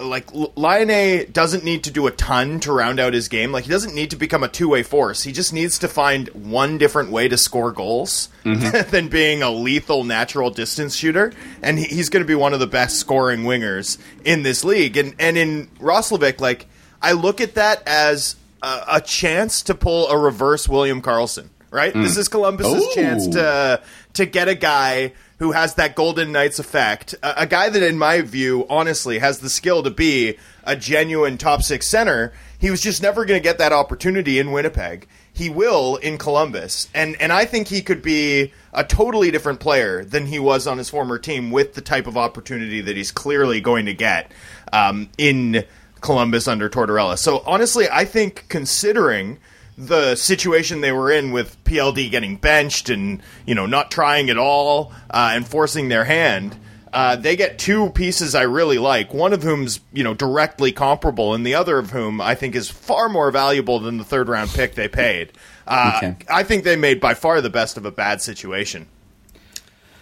[0.00, 3.52] like Laine doesn't need to do a ton to round out his game.
[3.52, 5.22] Like he doesn't need to become a two way force.
[5.22, 8.90] He just needs to find one different way to score goals mm-hmm.
[8.90, 11.32] than being a lethal natural distance shooter.
[11.62, 14.96] And he's going to be one of the best scoring wingers in this league.
[14.96, 16.66] And and in Roslovic, like
[17.00, 21.48] I look at that as a, a chance to pull a reverse William Karlsson.
[21.70, 22.18] Right, this mm.
[22.18, 22.94] is Columbus's Oh.
[22.94, 27.14] chance to to get a guy who has that Golden Knights effect.
[27.22, 31.38] A, a guy that, in my view, honestly has the skill to be a genuine
[31.38, 32.32] top six center.
[32.58, 35.06] He was just never going to get that opportunity in Winnipeg.
[35.32, 40.04] He will in Columbus, and and I think he could be a totally different player
[40.04, 43.60] than he was on his former team with the type of opportunity that he's clearly
[43.60, 44.30] going to get
[44.72, 45.64] um, in
[46.00, 47.18] Columbus under Tortorella.
[47.18, 49.38] So honestly, I think considering
[49.76, 54.38] the situation they were in with PLD getting benched and you know not trying at
[54.38, 56.56] all uh, and forcing their hand.
[56.92, 59.12] Uh, they get two pieces I really like.
[59.12, 62.70] One of whom's you know directly comparable, and the other of whom I think is
[62.70, 65.32] far more valuable than the third round pick they paid.
[65.66, 66.16] Uh, Okay.
[66.30, 68.86] I think they made by far the best of a bad situation.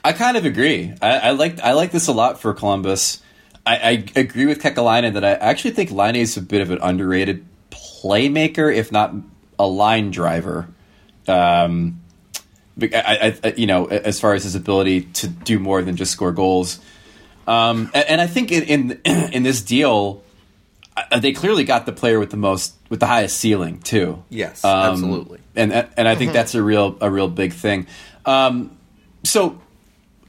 [0.04, 0.92] I kind of agree.
[1.00, 3.22] I, I like I like this a lot for Columbus.
[3.64, 6.78] I, I agree with Kekalainen that I actually think Laine is a bit of an
[6.82, 9.14] underrated playmaker, if not
[9.58, 10.68] a line driver.
[11.28, 12.00] Um,
[12.80, 16.10] I, I, I- you know, as far as his ability to do more than just
[16.12, 16.80] score goals,
[17.46, 19.00] um, and, and I think in in,
[19.32, 20.22] in this deal,
[20.96, 24.22] uh, they clearly got the player with the most with the highest ceiling too.
[24.30, 25.40] Yes, Um, absolutely.
[25.54, 27.86] and and I think that's a real a real big thing.
[28.24, 28.76] Um,
[29.24, 29.60] so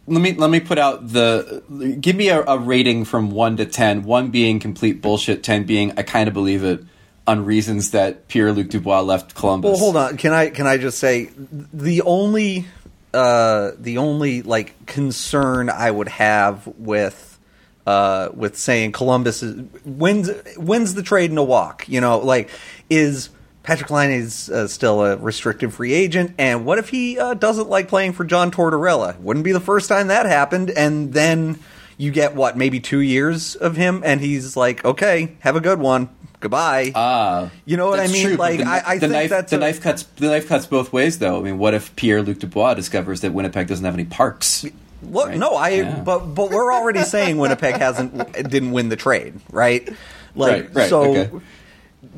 [0.05, 1.63] let me let me put out the
[2.01, 4.03] give me a, a rating from one to ten.
[4.03, 6.83] One being complete bullshit, ten being I kind of believe it
[7.25, 9.71] on reasons that Pierre Luc Dubois left Columbus.
[9.71, 10.17] Well, hold on.
[10.17, 11.29] Can I can I just say
[11.73, 12.65] the only
[13.13, 17.39] uh, the only like concern I would have with
[17.86, 21.88] uh, with saying Columbus is, wins wins the trade in a walk.
[21.88, 22.49] You know, like
[22.89, 23.29] is
[23.62, 27.69] Patrick Laine is uh, still a restricted free agent, and what if he uh, doesn't
[27.69, 29.17] like playing for John Tortorella?
[29.19, 31.59] Wouldn't be the first time that happened, and then.
[31.97, 35.79] You get what, maybe two years of him, and he's like, "Okay, have a good
[35.79, 38.27] one, goodbye." Ah, You know what I mean?
[38.27, 40.47] true, Like, the, I- I the think knife, that's the a- knife cuts the knife
[40.47, 41.39] cuts both ways, though.
[41.39, 44.65] I mean, what if Pierre Luc Dubois discovers that Winnipeg doesn't have any parks?
[45.03, 45.38] Look, Right.
[45.38, 45.69] no, I.
[45.69, 45.99] Yeah.
[45.99, 49.88] But but we're already saying Winnipeg hasn't didn't win the trade, right?
[50.36, 51.03] Like Right, right, so.
[51.15, 51.29] okay.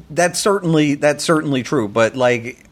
[0.09, 1.87] That's certainly that's certainly true.
[1.87, 2.63] But like,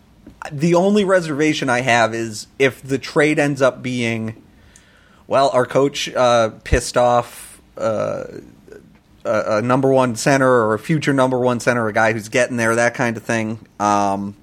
[0.52, 4.36] the only reservation I have is if the trade ends up being,
[5.28, 7.62] well, our coach uh, pissed off.
[7.78, 8.26] Uh,
[9.26, 12.76] a, number one center or a future number one center, a guy who's getting there,
[12.76, 13.66] that kind of thing.
[13.80, 14.36] Um,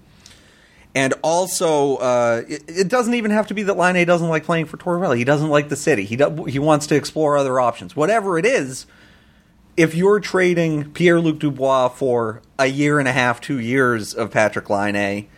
[0.94, 4.44] and also, uh, it, it doesn't even have to be that Laine A doesn't like
[4.44, 5.16] playing for Tortorella.
[5.16, 6.04] He doesn't like the city.
[6.04, 7.94] He do, he wants to explore other options.
[7.94, 8.86] Whatever it is,
[9.76, 14.30] if you're trading Pierre Luc Dubois for a year and a half, two years of
[14.30, 15.28] Patrick Laine A,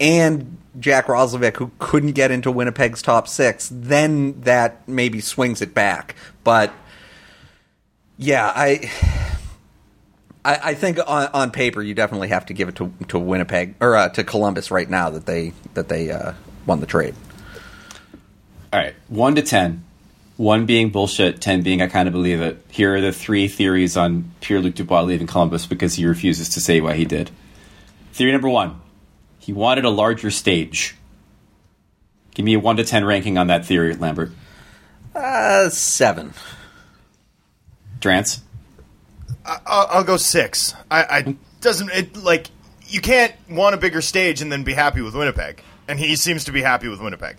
[0.00, 5.74] and Jack Roslovic, who couldn't get into Winnipeg's top six, then that maybe swings it
[5.74, 6.16] back.
[6.42, 6.72] But
[8.16, 8.90] yeah, I.
[10.46, 13.76] I, I think on, on paper you definitely have to give it to, to Winnipeg
[13.80, 16.34] or uh, to Columbus right now that they that they uh,
[16.66, 17.14] won the trade.
[18.70, 19.84] All right, one to ten,
[20.36, 22.62] one being bullshit, ten being I kind of believe it.
[22.70, 26.60] Here are the three theories on Pierre Luc Dubois leaving Columbus because he refuses to
[26.60, 27.30] say why he did.
[28.12, 28.80] Theory number one:
[29.44, 30.96] he wanted a larger stage.
[32.34, 34.32] Give me a one to ten ranking on that theory, Lambert.
[35.14, 36.32] Uh, seven.
[38.00, 38.40] Drance.
[39.44, 40.74] I'll, I'll go six.
[40.90, 42.46] I, I doesn't it like
[42.86, 46.44] you can't want a bigger stage and then be happy with Winnipeg, and he seems
[46.44, 47.36] to be happy with Winnipeg.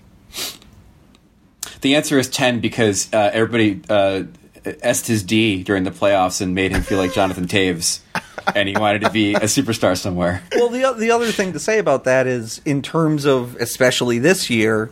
[1.81, 4.23] The answer is ten because uh, everybody uh,
[4.63, 7.99] est his D during the playoffs and made him feel like Jonathan Toews,
[8.53, 10.43] and he wanted to be a superstar somewhere.
[10.55, 14.49] Well, the the other thing to say about that is, in terms of especially this
[14.49, 14.91] year,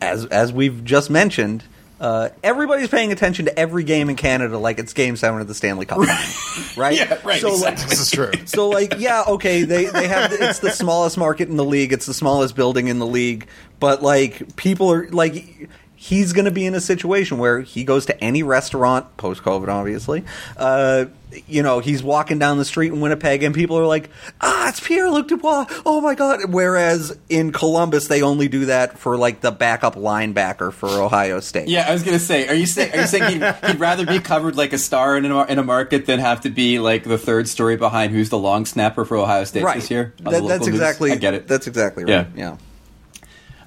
[0.00, 1.64] as as we've just mentioned,
[2.00, 5.54] uh, everybody's paying attention to every game in Canada like it's Game Seven of the
[5.54, 6.96] Stanley Cup, final, right?
[6.96, 7.82] Yeah, right, So exactly.
[7.82, 8.30] like, This is true.
[8.46, 11.92] so like, yeah, okay, they they have the, it's the smallest market in the league,
[11.92, 13.46] it's the smallest building in the league,
[13.80, 15.68] but like people are like.
[16.00, 19.66] He's going to be in a situation where he goes to any restaurant post COVID,
[19.66, 20.24] obviously.
[20.56, 21.06] Uh,
[21.48, 24.08] you know, he's walking down the street in Winnipeg, and people are like,
[24.40, 25.66] "Ah, it's Pierre Luc Dubois!
[25.84, 30.72] Oh my god!" Whereas in Columbus, they only do that for like the backup linebacker
[30.72, 31.68] for Ohio State.
[31.68, 34.20] Yeah, I was gonna say, are you saying are you saying he'd, he'd rather be
[34.20, 37.18] covered like a star in a, in a market than have to be like the
[37.18, 39.80] third story behind who's the long snapper for Ohio State right.
[39.80, 40.14] this year?
[40.18, 40.68] That- that's news?
[40.68, 41.10] exactly.
[41.10, 41.48] I get it.
[41.48, 42.28] That's exactly right.
[42.34, 42.52] Yeah.
[42.52, 42.56] yeah.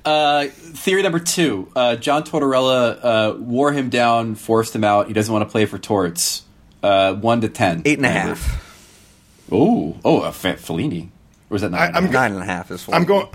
[0.04, 5.08] Uh, theory number two: uh, John Tortorella uh, wore him down, forced him out.
[5.08, 6.44] He doesn't want to play for Torts.
[6.82, 8.68] Uh, one to ten, Eight and a half.
[9.52, 11.06] Oh, oh, a Fe- Fellini.
[11.06, 11.10] Or
[11.50, 11.94] was that nine?
[11.94, 12.88] I- I'm Nine and a half is.
[12.92, 13.28] I'm going.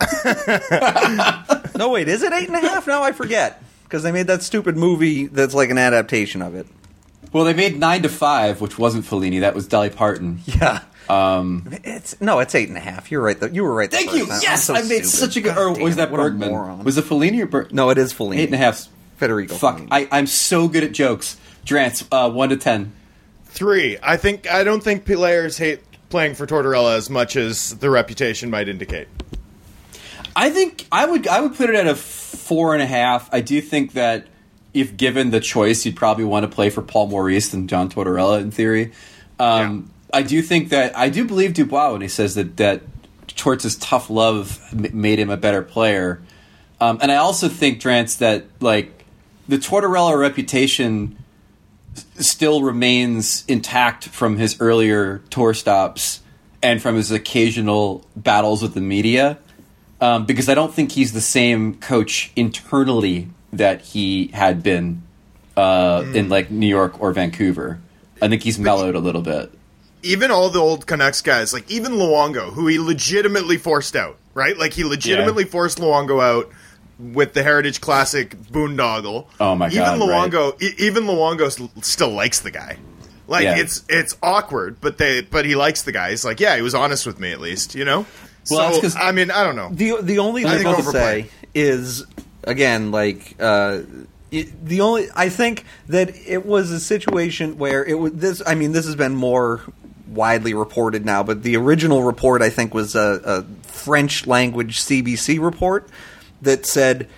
[1.76, 2.86] No, wait, is it eight and a half?
[2.86, 6.66] Now I forget because they made that stupid movie that's like an adaptation of it.
[7.32, 9.40] well, they made nine to five, which wasn't Fellini.
[9.40, 10.40] That was Dolly Parton.
[10.46, 10.82] Yeah.
[11.08, 13.10] Um, it's no, it's eight and a half.
[13.10, 13.38] You're right.
[13.38, 13.46] Though.
[13.46, 13.90] You were right.
[13.90, 14.26] the Thank first you.
[14.26, 14.36] time.
[14.36, 15.08] I'm Yes, so I made stupid.
[15.10, 15.54] such a good.
[15.54, 16.84] God Or was that Bergman?
[16.84, 17.76] Was it Fellini or Bergman?
[17.76, 18.38] No, it is Fellini.
[18.38, 18.88] Eight and a half.
[19.16, 19.54] Federico.
[19.54, 19.88] Fuck, Fellini.
[19.90, 21.36] I, I'm so good at jokes.
[21.66, 22.92] Drance, uh, one to ten.
[23.46, 23.96] Three.
[24.02, 28.50] I think I don't think players hate playing for Tortorella as much as the reputation
[28.50, 29.08] might indicate.
[30.36, 33.32] I think I would I would put it at a four and a half.
[33.32, 34.26] I do think that
[34.72, 38.40] if given the choice, you'd probably want to play for Paul Maurice than John Tortorella
[38.40, 38.92] in theory.
[39.38, 42.82] Um, I do think that I do believe Dubois when he says that that
[43.28, 46.22] Torts' tough love m- made him a better player,
[46.80, 49.04] um, and I also think Drance that like
[49.48, 51.18] the Tortorella reputation
[52.18, 56.20] still remains intact from his earlier tour stops
[56.62, 59.38] and from his occasional battles with the media
[60.00, 65.02] um, because I don't think he's the same coach internally that he had been
[65.56, 67.80] uh, in like New York or Vancouver.
[68.20, 69.52] I think he's mellowed a little bit.
[70.04, 74.56] Even all the old Canucks guys, like even Luongo, who he legitimately forced out, right?
[74.58, 75.50] Like he legitimately Yeah.
[75.50, 76.50] forced Luongo out
[76.98, 79.26] with the Heritage Classic boondoggle.
[79.40, 82.76] Oh my God, Even Luongo, e- even Luongo s- still likes the guy.
[83.26, 83.56] Like Yeah.
[83.56, 86.10] it's it's awkward, but they but he likes the guy.
[86.10, 88.06] He's like, yeah, he was honest with me at least, you know.
[88.50, 89.70] Well, that's I mean, I don't know.
[89.72, 91.22] The the only I thing think I'll overplay.
[91.22, 92.04] say is
[92.44, 93.78] again like uh,
[94.30, 98.42] it, the only I think that it was a situation where it was this.
[98.46, 99.62] I mean, this has been more
[100.14, 105.40] widely reported now, but the original report I think was a, a French language CBC
[105.40, 105.88] report
[106.42, 107.08] that said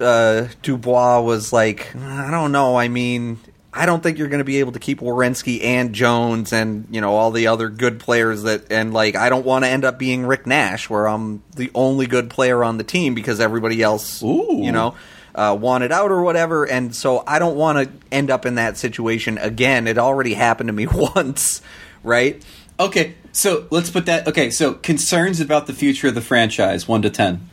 [0.00, 2.76] uh, Dubois was like, I don't know.
[2.76, 3.38] I mean,
[3.72, 7.00] I don't think you're going to be able to keep Werenski and Jones and you
[7.00, 9.98] know all the other good players that and like I don't want to end up
[9.98, 14.22] being Rick Nash where I'm the only good player on the team because everybody else
[14.22, 14.60] Ooh.
[14.62, 14.94] you know
[15.38, 18.76] uh, wanted out or whatever and so I don't want to end up in that
[18.76, 19.86] situation again.
[19.86, 21.62] It already happened to me once,
[22.02, 22.44] right?
[22.80, 24.28] Okay, so let's put that.
[24.28, 27.48] Okay, so concerns about the future of the franchise, one to ten.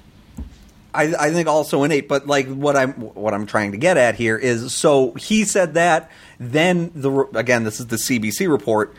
[0.93, 3.98] I, I think also an eight, but like what I'm what I'm trying to get
[3.98, 8.95] at here is so he said that then the again this is the CBC report.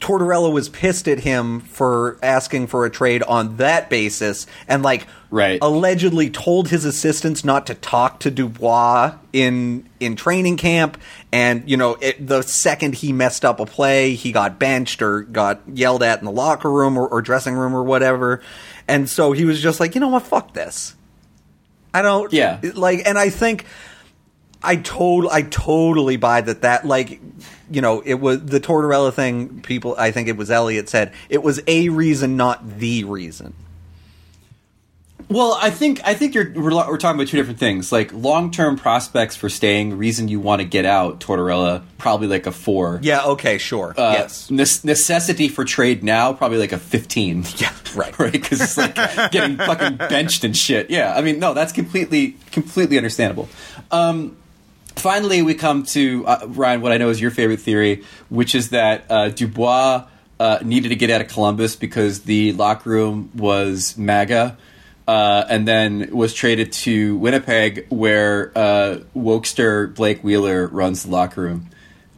[0.00, 5.06] Tortorella was pissed at him for asking for a trade on that basis, and like
[5.32, 5.58] Right.
[5.62, 10.98] allegedly told his assistants not to talk to Dubois in in training camp.
[11.30, 15.20] And you know, it, the second he messed up a play, he got benched or
[15.20, 18.40] got yelled at in the locker room or, or dressing room or whatever.
[18.88, 20.96] And so he was just like, you know what, fuck this.
[21.92, 22.58] I don't Yeah.
[22.74, 23.66] like and I think
[24.62, 27.20] I total I totally buy that that like
[27.70, 31.42] you know it was the Tortorella thing people I think it was Elliot said it
[31.42, 33.54] was a reason not the reason.
[35.30, 37.92] Well, I think I think you're we're, we're talking about two different things.
[37.92, 41.20] Like long term prospects for staying, reason you want to get out.
[41.20, 42.98] Tortorella probably like a four.
[43.00, 43.94] Yeah, okay, sure.
[43.96, 44.50] Uh, yes.
[44.50, 47.44] ne- necessity for trade now probably like a fifteen.
[47.58, 48.18] Yeah, right.
[48.18, 48.32] right.
[48.32, 48.96] Because it's like
[49.30, 50.90] getting fucking benched and shit.
[50.90, 53.48] Yeah, I mean, no, that's completely completely understandable.
[53.92, 54.36] Um,
[54.96, 56.80] finally, we come to uh, Ryan.
[56.80, 60.06] What I know is your favorite theory, which is that uh, Dubois
[60.38, 64.56] uh, needed to get out of Columbus because the locker room was MAGA.
[65.08, 71.40] Uh, and then was traded to Winnipeg, where uh, wokester Blake Wheeler runs the locker
[71.40, 71.68] room.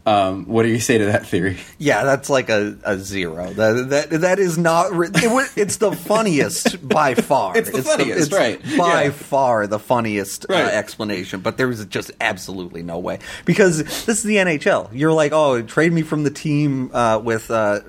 [0.04, 1.58] Um, what do you say to that theory?
[1.78, 3.52] Yeah, that's like a, a zero.
[3.52, 4.90] That that that is not.
[4.92, 7.56] It, it's the funniest by far.
[7.56, 8.60] It's the funniest, right.
[8.76, 9.10] By Yeah.
[9.10, 11.40] far the funniest uh, explanation.
[11.40, 14.90] But there is just absolutely no way because this is the NHL.
[14.92, 17.80] You're like, oh, trade me from the team uh, with uh,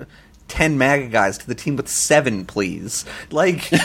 [0.47, 3.05] ten MAGA guys to the team with seven, please.
[3.31, 3.71] Like.
[3.71, 3.79] you're,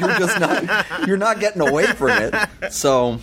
[0.00, 1.06] you're just not.
[1.06, 2.72] You're not getting away from it.
[2.72, 3.18] So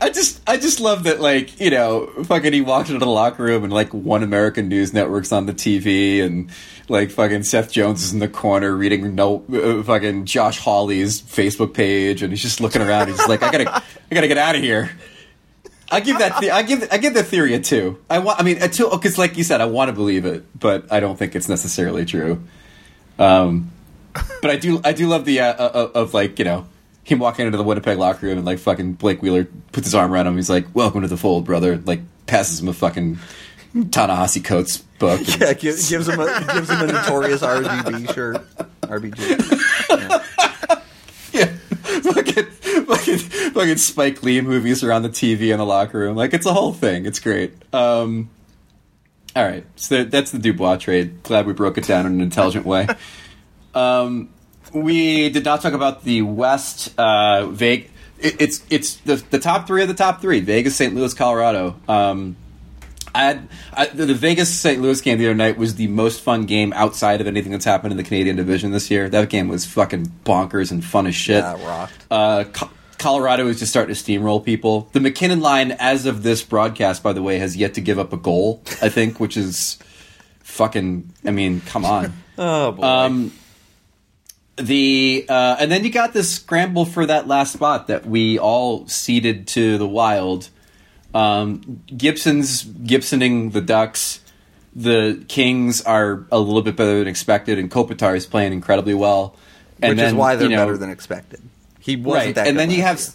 [0.00, 3.42] I just, I just love that, like, you know, fucking he walked into the locker
[3.42, 6.50] room and like one American news network's on the TV and
[6.88, 11.72] like fucking Seth Jones is in the corner reading no, uh, fucking Josh Hawley's Facebook
[11.74, 13.08] page and he's just looking around.
[13.08, 13.74] He's like, I gotta,
[14.10, 14.90] I gotta get out of here.
[15.90, 17.98] I give that, the- I give, I give the theory a two.
[18.10, 20.44] I want, I mean, a two, because like you said, I want to believe it,
[20.58, 22.42] but I don't think it's necessarily true.
[23.18, 23.70] Um,
[24.42, 26.66] but I do, I do love the uh, uh, of like you know
[27.06, 30.12] him walking into the Winnipeg locker room and like fucking Blake Wheeler puts his arm
[30.12, 30.34] around him.
[30.34, 33.18] He's like, "Welcome to the fold, brother." Like passes him a fucking
[33.92, 35.20] Ta-Nehisi Coates book.
[35.20, 38.44] and- yeah, gives, gives him a gives him a notorious RGB shirt.
[38.82, 39.18] RBG.
[41.32, 41.46] yeah,
[42.00, 42.44] fucking,
[42.86, 43.18] fucking,
[43.52, 46.16] fucking Spike Lee movies are on the TV in the locker room.
[46.16, 47.06] Like it's a whole thing.
[47.06, 47.52] It's great.
[47.72, 48.30] Um,
[49.36, 51.22] all right, so that's the Dubois trade.
[51.22, 52.86] Glad we broke it down in an intelligent way.
[53.74, 54.30] Um,
[54.82, 56.98] we did not talk about the West.
[56.98, 57.90] Uh, Vegas.
[58.18, 60.94] It, it's it's the the top three of the top three: Vegas, St.
[60.94, 61.76] Louis, Colorado.
[61.88, 62.36] Um,
[63.14, 64.80] I had I, the, Vegas St.
[64.80, 67.92] Louis game the other night was the most fun game outside of anything that's happened
[67.92, 69.08] in the Canadian division this year.
[69.08, 71.42] That game was fucking bonkers and fun as shit.
[71.42, 72.06] Yeah, rocked.
[72.10, 74.88] Uh, Co- Colorado is just starting to steamroll people.
[74.92, 78.12] The MacKinnon line, as of this broadcast, by the way, has yet to give up
[78.12, 78.62] a goal.
[78.82, 79.78] I think, which is
[80.40, 81.12] fucking.
[81.24, 82.12] I mean, come on.
[82.38, 82.82] Oh boy.
[82.82, 83.32] Um,
[84.56, 88.86] the uh, and then you got this scramble for that last spot that we all
[88.88, 90.48] ceded to the Wild.
[91.14, 94.20] Um, Gibson's Gibsoning the Ducks.
[94.74, 99.36] The Kings are a little bit better than expected, and Kopitar is playing incredibly well.
[99.80, 101.40] And Which is then, why they're you know, better than expected.
[101.80, 102.34] He wasn't right.
[102.34, 103.08] that and good then you have year.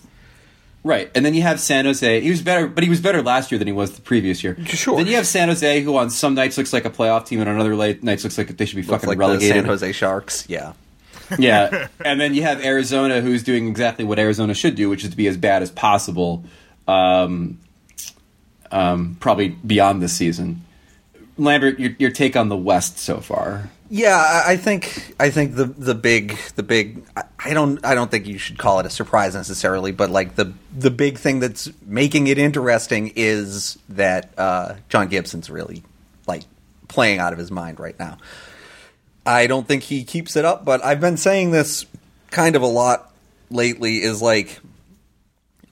[0.84, 2.22] right, and then you have San Jose.
[2.22, 4.58] He was better, but he was better last year than he was the previous year.
[4.66, 4.98] Sure.
[4.98, 7.50] Then you have San Jose, who on some nights looks like a playoff team, and
[7.50, 9.50] on other nights looks like they should be Looks fucking like relegated.
[9.50, 10.48] the San Jose Sharks.
[10.48, 10.74] Yeah.
[11.40, 15.12] yeah, and then you have Arizona, who's doing exactly what Arizona should do, which is
[15.12, 16.44] to be as bad as possible.
[16.88, 17.60] Um,
[18.72, 20.64] um, probably beyond this season.
[21.38, 23.70] Lambert, your, your take on the West so far?
[23.94, 27.04] Yeah, I think I think the the big the big
[27.44, 30.54] I don't I don't think you should call it a surprise necessarily, but like the
[30.74, 35.84] the big thing that's making it interesting is that uh, John Gibson's really
[36.26, 36.44] like
[36.88, 38.18] playing out of his mind right now.
[39.26, 41.86] I don't think he keeps it up, but I've been saying this
[42.32, 43.12] kind of a lot
[43.50, 43.98] lately.
[44.02, 44.60] Is like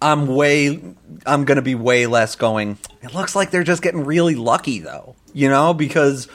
[0.02, 0.80] I'm way
[1.26, 2.78] I'm going to be way less going.
[3.02, 6.28] It looks like they're just getting really lucky though, you know, because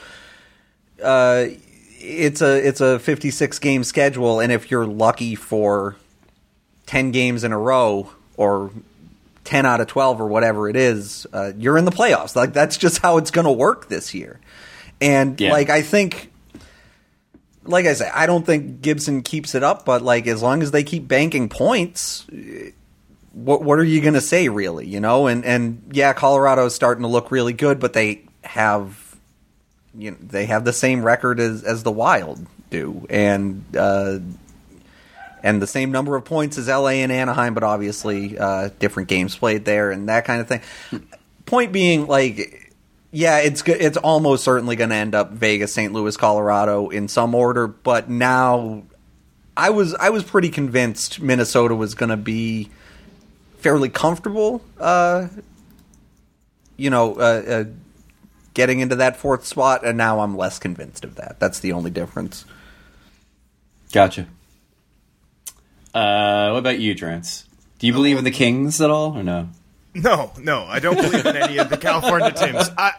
[1.03, 1.45] uh,
[1.99, 5.95] it's a it's a 56 game schedule, and if you're lucky for
[6.87, 8.71] 10 games in a row or
[9.45, 12.35] 10 out of 12 or whatever it is, uh, you're in the playoffs.
[12.35, 14.39] Like that's just how it's going to work this year.
[15.01, 15.51] And Yeah.
[15.51, 16.31] like I think
[17.65, 20.71] like I say, I don't think Gibson keeps it up, but like as long as
[20.71, 22.25] they keep banking points,
[23.33, 25.27] what what are you going to say really, you know?
[25.27, 29.15] And and yeah, Colorado's starting to look really good, but they have
[29.97, 34.19] you know, they have the same record as as the Wild do, and uh,
[35.43, 39.35] and the same number of points as LA and Anaheim, but obviously uh, different games
[39.35, 40.61] played there and that kind of thing.
[41.45, 42.61] Point being, like.
[43.15, 45.93] Yeah, it's it's almost certainly going to end up Vegas, St.
[45.93, 47.65] Louis, Colorado in some order.
[47.65, 48.83] But now,
[49.55, 52.69] I was I was pretty convinced Minnesota was going to be
[53.59, 54.61] fairly comfortable.
[54.77, 55.29] Uh,
[56.75, 57.63] you know, uh, uh,
[58.53, 61.39] getting into that fourth spot, and now I'm less convinced of that.
[61.39, 62.43] That's the only difference.
[63.93, 64.27] Gotcha.
[65.93, 67.45] Uh, what about you, Drance?
[67.79, 69.47] Do you believe in the Kings at all, or no?
[69.95, 72.69] No, no, I don't believe in any of the California teams.
[72.77, 72.91] I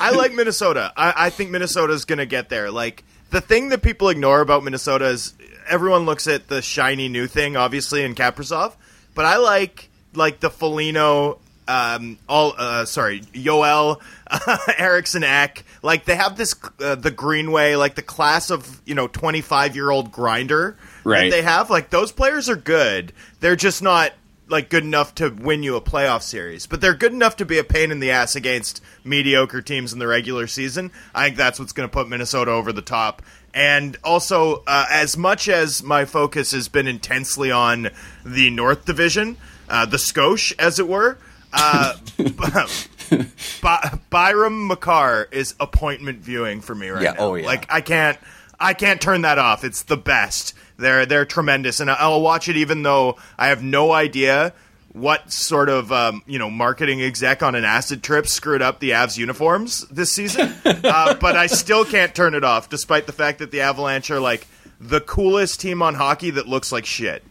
[0.00, 0.92] I like Minnesota.
[0.96, 2.70] I, I think Minnesota's going to get there.
[2.70, 5.34] Like the thing that people ignore about Minnesota is
[5.68, 8.74] everyone looks at the shiny new thing, obviously, in Kaprizov,
[9.14, 14.00] but I like like the Foligno, um, all uh, sorry, Yoel,
[14.78, 15.64] Eriksson, Ek.
[15.82, 19.74] Like they have this uh, the Greenway, like the class of you know twenty five
[19.76, 21.24] year old grinder Right.
[21.30, 21.68] that they have.
[21.68, 23.12] Like those players are good.
[23.40, 24.12] They're just not
[24.48, 27.58] like good enough to win you a playoff series, but they're good enough to be
[27.58, 30.90] a pain in the ass against mediocre teams in the regular season.
[31.14, 33.22] I think that's what's going to put Minnesota over the top.
[33.54, 37.88] And also, uh, as much as my focus has been intensely on
[38.24, 39.36] the North Division,
[39.68, 41.18] uh, the Scotia, as it were,
[41.52, 41.96] uh,
[43.62, 47.18] By- Byram Makar is appointment viewing for me right Yeah, now.
[47.20, 47.46] oh, yeah.
[47.46, 48.18] Like I can't,
[48.58, 49.64] I can't turn that off.
[49.64, 50.54] It's the best.
[50.82, 54.52] They're they're tremendous, and I'll watch it even though I have no idea
[54.92, 58.90] what sort of um, you know marketing exec on an acid trip screwed up the
[58.90, 60.54] Avs uniforms this season.
[60.64, 64.20] uh, but I still can't turn it off, despite the fact that the Avalanche are
[64.20, 64.46] like
[64.80, 67.24] the coolest team on hockey that looks like shit.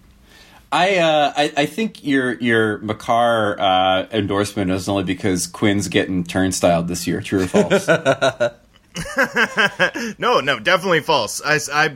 [0.71, 6.23] I, uh, I I think your your Makar uh, endorsement is only because Quinn's getting
[6.23, 7.21] turnstile this year.
[7.21, 7.87] True or false?
[10.17, 11.41] No, no, definitely false.
[11.41, 11.95] I, I,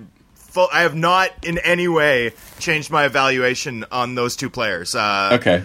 [0.55, 4.95] fu- I have not in any way changed my evaluation on those two players.
[4.95, 5.63] Uh, okay.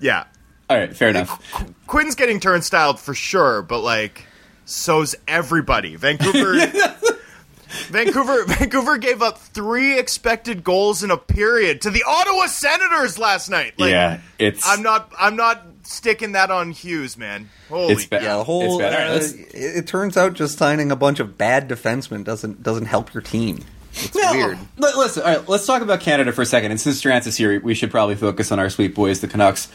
[0.00, 0.24] Yeah.
[0.68, 0.94] All right.
[0.94, 1.40] Fair enough.
[1.86, 4.26] Quinn's getting turnstiled for sure, but like,
[4.64, 5.96] so's everybody.
[5.96, 6.56] Vancouver.
[7.88, 13.50] Vancouver Vancouver gave up three expected goals in a period to the Ottawa Senators last
[13.50, 13.74] night.
[13.78, 14.20] Like, yeah.
[14.38, 17.48] It's I'm not I'm not sticking that on Hughes, man.
[17.68, 18.22] Holy It's bad.
[18.22, 18.80] Yeah, the whole.
[18.80, 19.10] It's bad.
[19.10, 23.12] Uh, it, it turns out just signing a bunch of bad defensemen doesn't doesn't help
[23.12, 23.64] your team.
[23.96, 24.58] It's No, weird.
[24.78, 26.70] li- Listen, all right, let's talk about Canada for a second.
[26.72, 29.68] And since Drance is here, we should probably focus on our sweet boys, the Canucks.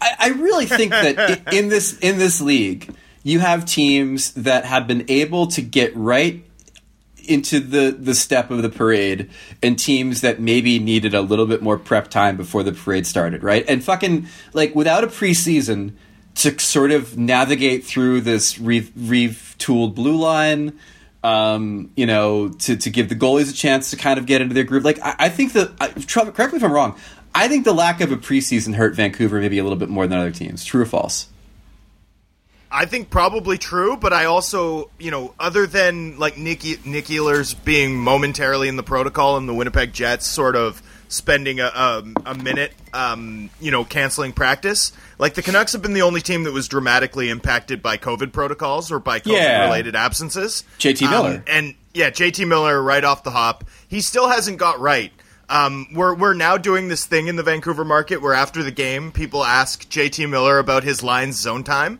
[0.00, 2.92] I, I really think that in this in this league,
[3.22, 6.44] you have teams that have been able to get right
[7.24, 9.30] into the the step of the parade,
[9.62, 13.44] and teams that maybe needed a little bit more prep time before the parade started,
[13.44, 13.64] right?
[13.68, 15.92] And fucking like without a preseason
[16.34, 20.72] to sort of navigate through this re- retooled blue line
[21.22, 24.54] um, you know, to, to give the goalies a chance to kind of get into
[24.54, 24.84] their groove.
[24.84, 26.96] Like, I, I think that, I, correct me if I'm wrong,
[27.34, 30.18] I think the lack of a preseason hurt Vancouver maybe a little bit more than
[30.18, 30.64] other teams.
[30.64, 31.28] True or false?
[32.70, 37.54] I think probably true, but I also, you know, other than like Nick Nick Ehlers
[37.64, 40.82] being momentarily in the protocol and the Winnipeg Jets sort of
[41.12, 45.92] spending a, a, a minute, um, you know, canceling practice, like the Canucks have been
[45.92, 49.64] the only team that was dramatically impacted by COVID protocols or by COVID Yeah.
[49.64, 50.64] related absences.
[50.78, 51.44] JT Um, Miller.
[51.46, 53.64] and yeah, JT Miller right off the hop.
[53.86, 55.12] He still hasn't got right.
[55.48, 59.12] Um, we're we're now doing this thing in the Vancouver market where after the game,
[59.12, 61.98] people ask JT Miller about his lines zone time,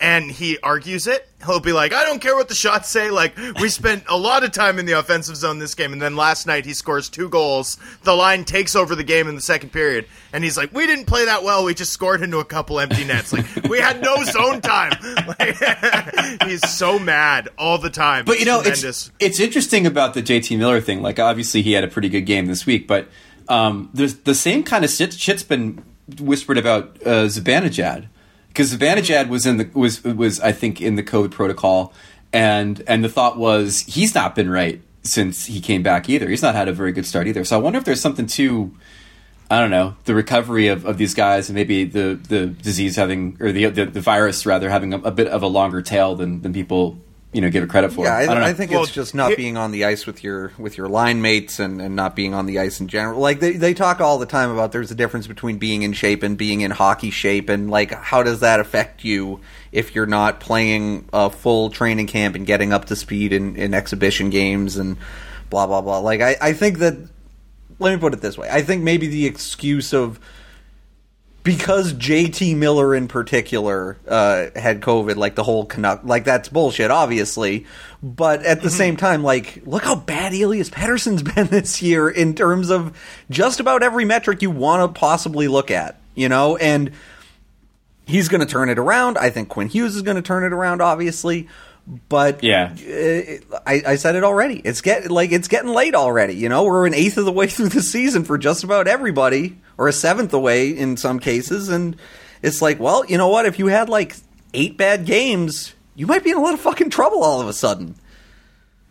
[0.00, 1.28] and he argues it.
[1.44, 3.10] He'll be like, "I don't care what the shots say.
[3.10, 6.16] Like we spent a lot of time in the offensive zone this game, and then
[6.16, 7.76] last night he scores two goals.
[8.02, 11.04] The line takes over the game in the second period, and he's like, "We didn't
[11.06, 11.64] play that well.
[11.64, 13.32] We just scored into a couple empty nets.
[13.32, 14.92] Like we had no zone time."
[15.38, 15.56] Like,
[16.44, 18.24] he's so mad all the time.
[18.24, 19.08] But you know, Tremendous.
[19.08, 21.02] it's it's interesting about the JT Miller thing.
[21.02, 23.08] Like, obviously, he had a pretty good game this week, but
[23.48, 25.82] um, there's the same kind of shit, shit's been
[26.20, 28.08] whispered about uh, Zibanejad
[28.54, 31.92] because Zibanejad was in the was was I think in the COVID protocol,
[32.32, 36.28] and and the thought was he's not been right since he came back either.
[36.30, 37.44] He's not had a very good start either.
[37.44, 38.72] So I wonder if there's something to
[39.50, 43.36] I don't know the recovery of, of these guys and maybe the, the disease having
[43.40, 46.40] or the, the the virus rather having a, a bit of a longer tail than,
[46.42, 46.98] than people
[47.34, 48.04] you know give it credit for.
[48.04, 48.46] Yeah, I, don't know.
[48.46, 50.88] I think Well, it's just not it- being on the ice with your with your
[50.88, 53.20] line mates and, and not being on the ice in general.
[53.20, 56.22] Like they, they talk all the time about there's a difference between being in shape
[56.22, 59.40] and being in hockey shape, and like how does that affect you
[59.72, 63.74] if you're not playing a full training camp and getting up to speed in, in
[63.74, 64.96] exhibition games and
[65.50, 65.98] blah blah blah.
[65.98, 66.96] Like I, I think that
[67.80, 70.20] let me put it this way: I think maybe the excuse of
[71.44, 76.90] because JT Miller in particular uh, had COVID, like the whole Canuck, like that's bullshit,
[76.90, 77.66] obviously.
[78.02, 82.34] But at the same time, like, look how bad Elias Pettersson's been this year in
[82.34, 82.96] terms of
[83.30, 86.56] just about every metric you want to possibly look at, you know?
[86.56, 86.90] And
[88.06, 89.16] he's going to turn it around.
[89.18, 91.48] I think Quinn Hughes is going to turn it around, obviously.
[92.08, 92.72] But Yeah.
[92.74, 94.60] uh, I, I said it already.
[94.64, 96.34] It's get like it's getting late already.
[96.34, 99.58] You know, we're an eighth of the way through the season for just about everybody,
[99.78, 101.96] or a seventh away in some cases, and
[102.42, 103.46] it's like, well, you know what?
[103.46, 104.16] If you had like
[104.52, 107.52] eight bad games, you might be in a lot of fucking trouble all of a
[107.52, 107.96] sudden.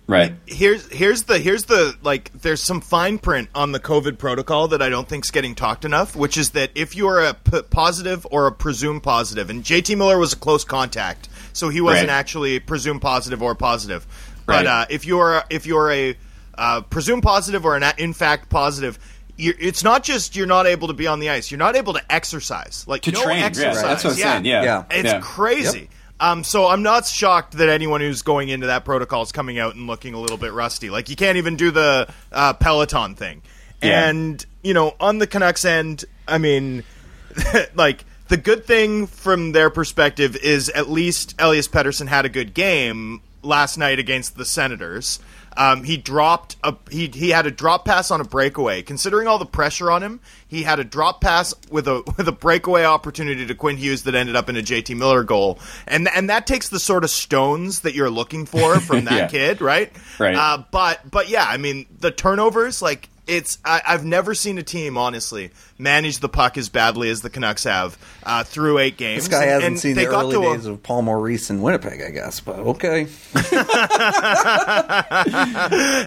[0.05, 0.35] Right.
[0.45, 4.81] here's here's the here's the like there's some fine print on the COVID protocol that
[4.81, 8.27] I don't think's getting talked enough, which is that if you are a p- positive
[8.29, 12.13] or a presumed positive, and JT Miller was a close contact, so he wasn't Right.
[12.15, 14.05] actually presumed positive or positive.
[14.45, 14.65] Right.
[14.65, 16.17] But uh, if you're if you're a
[16.57, 18.99] uh, presumed positive or an in fact positive.
[19.37, 21.49] You're, it's not just you're not able to be on the ice.
[21.49, 22.85] You're not able to exercise.
[22.87, 23.39] Like To no train.
[23.39, 23.81] Yeah, exercise.
[23.81, 24.45] that's what I'm saying.
[24.45, 24.63] Yeah.
[24.63, 24.83] Yeah.
[24.91, 25.19] It's Yeah.
[25.21, 25.89] crazy.
[26.19, 29.75] Um, so I'm not shocked that anyone who's going into that protocol is coming out
[29.75, 30.89] and looking a little bit rusty.
[30.89, 33.41] Like you can't even do the uh, Peloton thing.
[33.81, 34.07] Yeah.
[34.07, 36.83] And you know, on the Canucks end, I mean,
[37.75, 42.53] like the good thing from their perspective is at least Elias Pettersson had a good
[42.53, 45.19] game last night against the Senators.
[45.55, 48.81] Um, he dropped a he he had a drop pass on a breakaway.
[48.81, 52.31] Considering all the pressure on him, he had a drop pass with a with a
[52.31, 56.29] breakaway opportunity to Quinn Hughes that ended up in a JT Miller goal, and and
[56.29, 59.27] that takes the sort of stones that you're looking for from that Yeah.
[59.27, 59.91] kid, right?
[60.19, 60.35] Right.
[60.35, 64.63] Uh, but but yeah, I mean the turnovers, like it's I, I've never seen a
[64.63, 69.23] team honestly manage the puck as badly as the Canucks have uh, through eight games.
[69.27, 71.49] This guy hasn't And seen they the got early to a- days of Paul Maurice
[71.49, 73.07] in Winnipeg, I guess, but okay.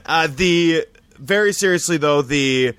[0.08, 0.86] Uh, the
[1.18, 2.74] very seriously though, the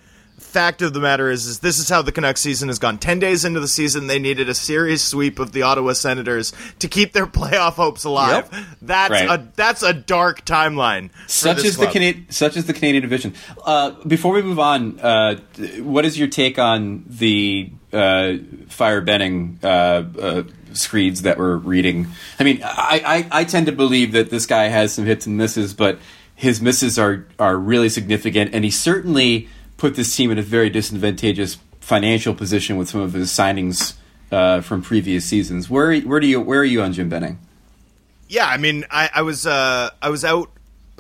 [0.57, 2.97] fact of the matter is, is this is how the Canucks season has gone.
[2.97, 6.87] Ten days into the season, they needed a serious sweep of the Ottawa Senators to
[6.87, 8.49] keep their playoff hopes alive.
[8.51, 8.63] Yep.
[8.81, 9.29] That's Right.
[9.39, 11.11] a that's a dark timeline.
[11.27, 11.93] Such is the club.
[11.93, 13.35] Canadian, such is the Canadian division.
[13.63, 15.35] Uh, before we move on, uh,
[15.79, 18.33] what is your take on the uh,
[18.69, 20.43] Fire Benning uh, uh,
[20.73, 22.07] screeds that we're reading?
[22.39, 25.37] I mean, I, I, I tend to believe that this guy has some hits and
[25.37, 25.99] misses, but
[26.35, 30.69] his misses are are really significant, and he certainly put this team in a very
[30.69, 33.95] disadvantageous financial position with some of his signings
[34.31, 35.69] uh, from previous seasons.
[35.69, 37.39] Where where do you where are you on Jim Benning?
[38.27, 40.51] Yeah, I mean, I, I was uh, I was out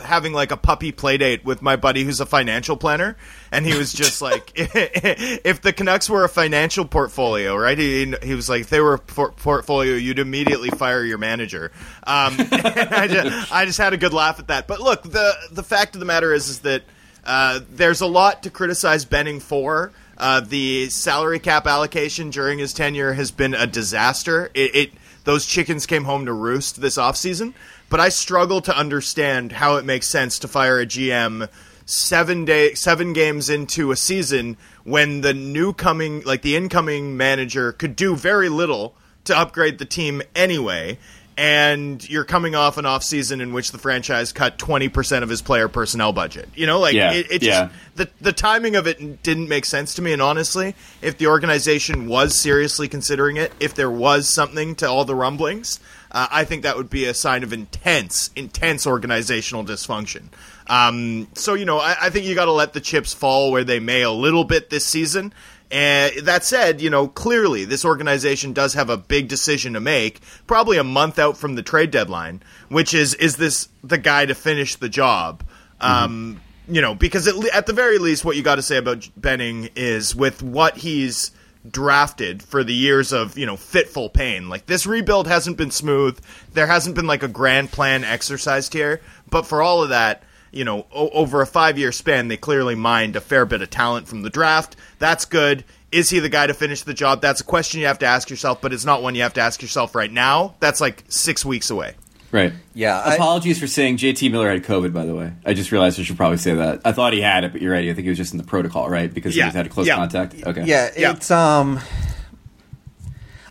[0.03, 3.17] having like a puppy play date with my buddy who's a financial planner,
[3.51, 7.77] and he was just like, if the Canucks were a financial portfolio, right?
[7.77, 11.71] He, he was like, if they were a por- portfolio, you'd immediately fire your manager.
[12.05, 14.67] Um, I just, I just had a good laugh at that.
[14.67, 16.83] But look, the the fact of the matter is, is that
[17.27, 19.91] uh, there's a lot to criticize Benning for.
[20.17, 24.49] Uh, the salary cap allocation during his tenure has been a disaster.
[24.55, 24.91] It, it
[25.25, 27.53] those chickens came home to roost this offseason,
[27.89, 31.49] but I struggle to understand how it makes sense to fire a GM
[31.85, 37.71] seven day seven games into a season when the new coming like the incoming manager
[37.71, 40.97] could do very little to upgrade the team anyway
[41.37, 45.41] and you're coming off an off season in which the franchise cut 20% of his
[45.41, 46.49] player personnel budget.
[46.55, 47.69] You know like Yeah, it, it just yeah.
[47.95, 50.13] the the timing of it didn't make sense to me.
[50.13, 55.05] And honestly if the organization was seriously considering it if there was something to all
[55.05, 55.79] the rumblings
[56.11, 60.23] uh, i think that would be a sign of intense intense organizational dysfunction.
[60.67, 63.63] Um, so you know i, I think you got to let the chips fall where
[63.63, 65.33] they may a little bit this season
[65.69, 70.21] and that said, you know, clearly this organization does have a big decision to make,
[70.45, 74.35] probably a month out from the trade deadline, which is is this the guy to
[74.35, 75.43] finish the job?
[75.81, 79.09] Um, you know, because at, at the very least, what you got to say about
[79.17, 81.31] Benning is with what he's
[81.69, 84.49] drafted for the years of you know fitful pain.
[84.49, 86.17] Like this rebuild hasn't been smooth.
[86.53, 90.63] There hasn't been like a grand plan exercised here, but for all of that you
[90.63, 94.07] know, o- over a five year span, they clearly mined a fair bit of talent
[94.07, 94.75] from the draft.
[94.99, 95.63] That's good.
[95.91, 97.21] Is he the guy to finish the job?
[97.21, 99.41] That's a question you have to ask yourself, but it's not one you have to
[99.41, 100.55] ask yourself right now.
[100.59, 101.95] That's like six weeks away.
[102.29, 102.51] Right.
[102.73, 105.31] Yeah, I- Apologies for saying JT Miller had COVID, by the way.
[105.45, 106.81] I just realized I should probably say that.
[106.83, 107.85] I thought he had it, but you're right.
[107.87, 109.11] I think he was just in the protocol, right?
[109.13, 109.49] Because Yeah.
[109.49, 109.95] he had a close Yeah.
[109.95, 110.35] contact.
[110.45, 110.65] Okay.
[110.65, 111.11] Yeah, Yeah.
[111.13, 111.79] it's um.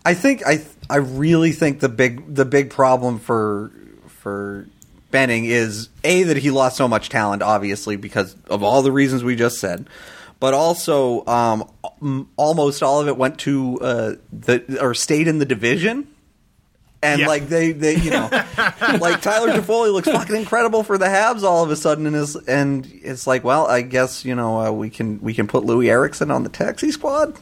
[0.05, 3.73] I think I I really think the big the big problem for
[4.09, 4.69] for
[5.17, 9.25] Benning is a that he lost so much talent, obviously because of all the reasons
[9.25, 9.89] we just said,
[10.41, 11.71] but also um
[12.37, 16.09] almost all of it went to uh the or stayed in the division.
[17.03, 17.29] And Yeah.
[17.29, 18.29] like they, they, you know,
[19.01, 22.37] like Tyler Toffoli looks fucking incredible for the Habs all of a sudden, and is
[22.37, 25.89] and it's like, well, I guess you know uh, we can we can put Loui
[25.89, 27.39] Eriksson on the taxi squad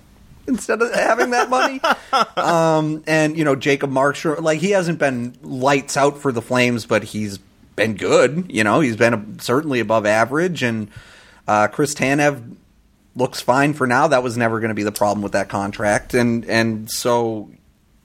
[0.46, 1.80] instead of having that money.
[2.36, 6.84] um, and you know Jacob Markstrom, like he hasn't been lights out for the Flames,
[6.84, 7.38] but he's
[7.76, 8.46] been good.
[8.48, 10.88] You know, he's been a, certainly above average, and
[11.48, 12.56] uh, Chris Tanev
[13.16, 14.08] looks fine for now.
[14.08, 17.50] That was never going to be the problem with that contract, and and so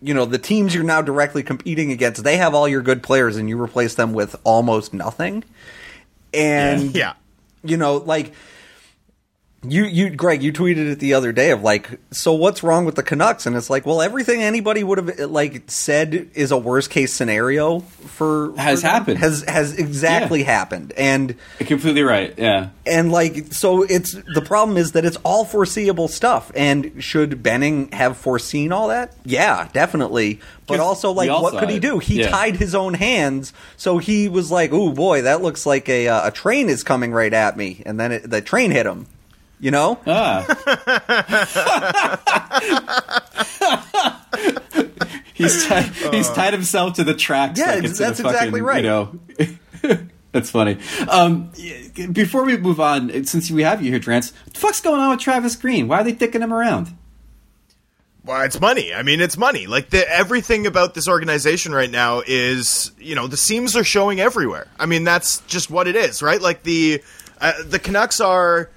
[0.01, 3.36] you know the teams you're now directly competing against, they have all your good players,
[3.38, 5.43] and you replace them with almost nothing.
[6.34, 7.13] And Yeah.
[7.63, 8.34] you know, like
[9.62, 12.95] You, you, Greg, you tweeted it the other day of like, so what's wrong with
[12.95, 13.45] the Canucks?
[13.45, 17.80] And it's like, well, everything anybody would have like said is a worst case scenario
[17.82, 19.18] for Has for happened.
[19.20, 20.45] has has exactly Yeah.
[20.45, 22.34] happened, and Completely right.
[22.38, 22.70] Yeah.
[22.86, 26.53] and like so it's the problem is that it's all foreseeable stuff.
[26.55, 29.12] And should Benning have foreseen all that?
[29.26, 30.39] Yeah, definitely.
[30.68, 31.99] But also, like, what could he do?
[31.99, 32.30] He Yeah.
[32.30, 36.28] tied his own hands, so he was like, "Oh boy, that looks like a uh,
[36.30, 39.05] a train is coming right at me," and then it, the train hit him.
[39.60, 39.99] You know?
[40.07, 40.45] Ah.
[45.34, 47.60] he's tied, he's tied himself to the tracks.
[47.60, 48.84] Yeah, like ex- it's in a that's exactly right.
[48.84, 49.20] You know,
[50.32, 50.78] that's funny.
[51.10, 51.51] Um,
[52.12, 55.12] before we move on, since we have you here, Drance, what the fuck's going on
[55.12, 55.88] with Travis Green?
[55.88, 56.95] Why are they dicking him around?
[58.24, 58.93] Well, it's money.
[58.93, 59.66] I mean, it's money.
[59.66, 64.20] Like the, everything about this organization right now is, you know, the seams are showing
[64.20, 64.68] everywhere.
[64.78, 66.41] I mean, that's just what it is, right?
[66.41, 67.01] Like the
[67.41, 68.70] uh, the Canucks are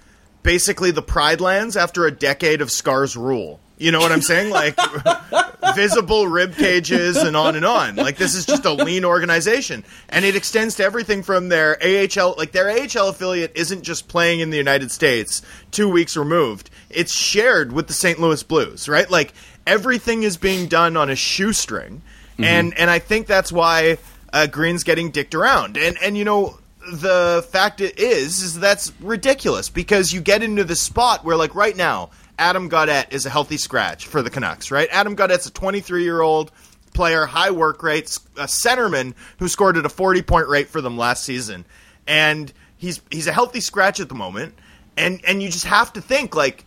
[0.43, 3.61] basically the Pride Lands after a decade of Scars rule.
[3.79, 4.51] You know what I'm saying?
[4.51, 4.79] Like
[5.75, 7.97] visible rib cages and on and on.
[7.97, 12.37] Like this is just a lean organization, and it extends to everything from their AHL.
[12.39, 16.71] Like their AHL affiliate isn't just playing in the United States, two weeks removed.
[16.91, 18.21] It's shared with the St.
[18.21, 19.11] Louis Blues, right?
[19.11, 19.35] Like
[19.67, 22.03] everything is being done on a shoestring,
[22.39, 23.99] and and I think that's why
[24.33, 25.77] uh, Green's getting dicked around.
[25.77, 26.59] And and you know
[26.91, 31.55] the fact it is is that's ridiculous because you get into the spot where like
[31.55, 34.89] right now Adam Gaudette is a healthy scratch for the Canucks, right?
[34.91, 36.51] Adam Gaudette's a 23 year old
[36.93, 40.99] player, high work rates, a centerman who scored at a 40 point rate for them
[40.99, 41.65] last season,
[42.07, 44.55] and he's he's a healthy scratch at the moment,
[44.97, 46.65] and and you just have to think like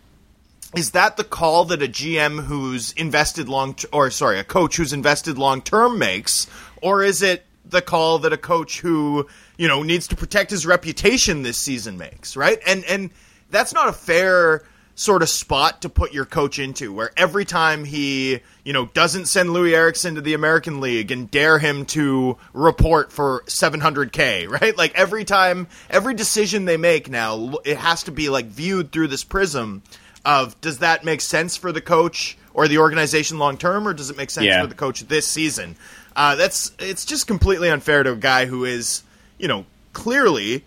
[0.75, 4.77] is that the call that a GM who's invested long t- or sorry, a coach
[4.77, 6.47] who's invested long term makes?
[6.81, 10.65] Or is it the call that a coach who, you know, needs to protect his
[10.65, 12.59] reputation this season makes, right?
[12.65, 13.09] And and
[13.49, 14.63] that's not a fair
[14.97, 19.25] sort of spot to put your coach into where every time he, you know, doesn't
[19.25, 24.77] send Loui Eriksson to the American League and dare him to report for 700k, right?
[24.77, 29.07] Like every time every decision they make now it has to be like viewed through
[29.09, 29.83] this prism
[30.23, 34.09] of does that make sense for the coach or the organization long term, or does
[34.09, 34.61] it make sense Yeah.
[34.61, 35.75] for the coach this season?
[36.15, 39.03] Uh, that's it's just completely unfair to a guy who is,
[39.37, 40.63] you know, clearly,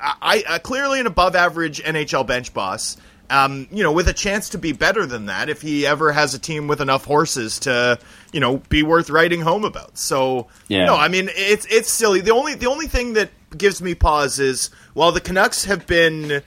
[0.00, 2.96] I, I clearly an above average NHL bench boss.
[3.30, 6.34] Um, you know, with a chance to be better than that if he ever has
[6.34, 7.98] a team with enough horses to,
[8.32, 9.96] you know, be worth writing home about.
[9.96, 10.84] So, Yeah.
[10.84, 12.20] no, I mean it's it's silly.
[12.20, 16.42] The only the only thing that gives me pause is while the Canucks have been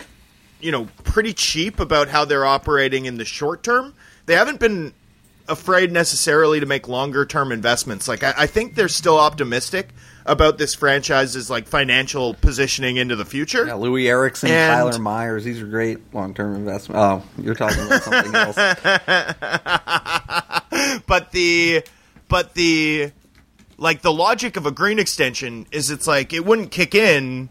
[0.60, 3.94] you know, pretty cheap about how they're operating in the short term.
[4.26, 4.94] They haven't been
[5.50, 8.08] afraid necessarily to make longer term investments.
[8.08, 9.90] Like I, I think they're still optimistic
[10.26, 13.66] about this franchise's like financial positioning into the future.
[13.66, 17.00] Yeah, Loui Eriksson, And- Tyler Myers, these are great long term investments.
[17.00, 18.56] Oh, you're talking about something else.
[21.08, 21.84] but the
[22.28, 23.12] but the
[23.78, 27.50] like the logic of a green extension is it's like it wouldn't kick in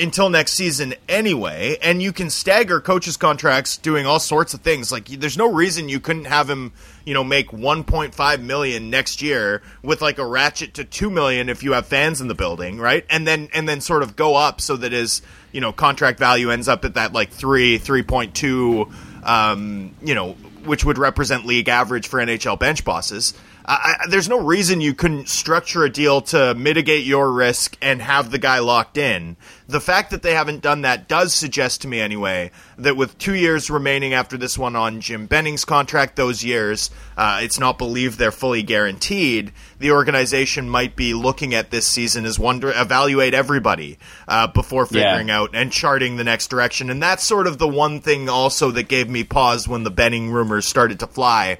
[0.00, 4.90] until next season anyway and you can stagger coaches contracts doing all sorts of things.
[4.90, 6.72] Like there's no reason you couldn't have him
[7.04, 11.62] you know make 1.5 million next year with like a ratchet to 2 million if
[11.62, 13.04] you have fans in the building right?
[13.10, 15.22] And then and then sort of go up so that his
[15.52, 18.92] you know contract value ends up at that like 3 3.2
[19.24, 20.32] um you know
[20.64, 23.34] which would represent league average for NHL bench bosses
[23.66, 28.00] I, I, there's no reason you couldn't structure a deal to mitigate your risk and
[28.02, 29.36] have the guy locked in.
[29.68, 33.34] The fact that they haven't done that does suggest to me, anyway, that with two
[33.34, 38.18] years remaining after this one on Jim Benning's contract, those years, uh, it's not believed
[38.18, 39.52] they're fully guaranteed.
[39.78, 44.88] The organization might be looking at this season as one to evaluate everybody uh, before
[44.90, 45.02] Yeah.
[45.12, 46.90] figuring out and charting the next direction.
[46.90, 50.30] And that's sort of the one thing also that gave me pause when the Benning
[50.30, 51.58] rumors started to fly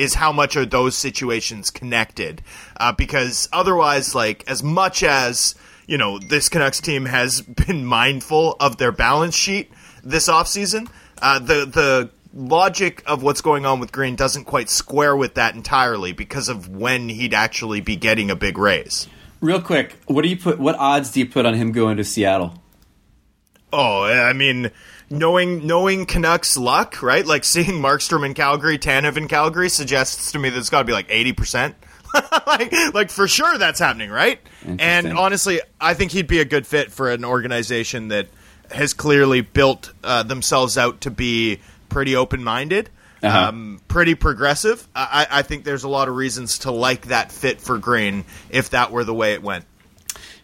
[0.00, 2.42] is how much are those situations connected?
[2.78, 5.54] Uh, because otherwise, like as much as
[5.86, 9.70] you know, this Canucks team has been mindful of their balance sheet
[10.02, 10.88] this offseason,
[11.20, 15.54] uh, the the logic of what's going on with Green doesn't quite square with that
[15.54, 19.08] entirely because of when he'd actually be getting a big raise.
[19.40, 20.58] Real quick, what do you put?
[20.58, 22.54] What odds do you put on him going to Seattle?
[23.72, 24.70] Oh, I mean,
[25.10, 27.26] knowing knowing Canucks luck, right?
[27.26, 30.84] Like seeing Markstrom in Calgary, Tanev in Calgary suggests to me that it's got to
[30.84, 31.74] be like eighty percent.
[32.46, 34.40] like, like for sure that's happening, right?
[34.80, 38.26] And honestly, I think he'd be a good fit for an organization that
[38.70, 42.90] has clearly built uh, themselves out to be pretty open minded.
[43.22, 43.48] Uh-huh.
[43.48, 44.86] Um, pretty progressive.
[44.94, 48.24] I, I I think there's a lot of reasons to like that fit for Green
[48.48, 49.66] if that were the way it went.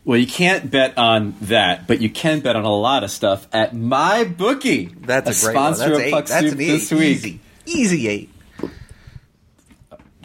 [0.07, 3.48] Well, you can't bet on that, but you can bet on a lot of stuff
[3.52, 4.84] at my bookie.
[5.00, 5.74] That's a, great one.
[5.74, 6.11] sponsor That's of.
[6.12, 7.02] Puck That's Soup an this week.
[7.02, 8.30] Easy, easy eight.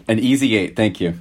[0.08, 1.16] An easy eight, thank you.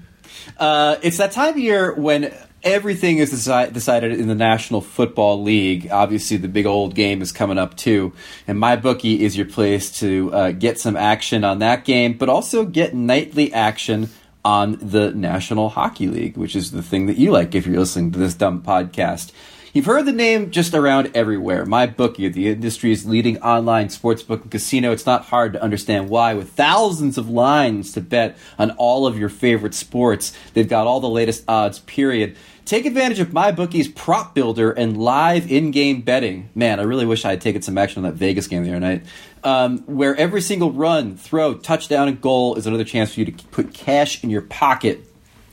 [0.59, 5.43] Uh, it's that time of year when everything is deci- decided in the National Football
[5.43, 5.89] League.
[5.91, 8.13] Obviously, the big old game is coming up too,
[8.47, 12.29] and my bookie is your place to uh, get some action on that game, but
[12.29, 14.11] also get nightly action
[14.45, 18.13] on the National Hockey League, which is the thing that you like if you're listening
[18.13, 19.33] to this dumb podcast.
[19.73, 21.65] You've heard the name just around everywhere.
[21.65, 24.91] My bookie, the industry's leading online sportsbook and casino.
[24.91, 26.35] It's not hard to understand why.
[26.35, 30.99] With thousands of lines to bet on all of your favorite sports, they've got all
[30.99, 31.79] the latest odds.
[31.79, 32.37] Period.
[32.65, 36.51] Take advantage of my bookie's prop builder and live in-game betting.
[36.57, 38.81] Man, I really wish I had taken some action on that Vegas game the other
[38.81, 39.05] night.
[39.45, 43.45] Um, where every single run, throw, touchdown, and goal is another chance for you to
[43.47, 45.07] put cash in your pocket.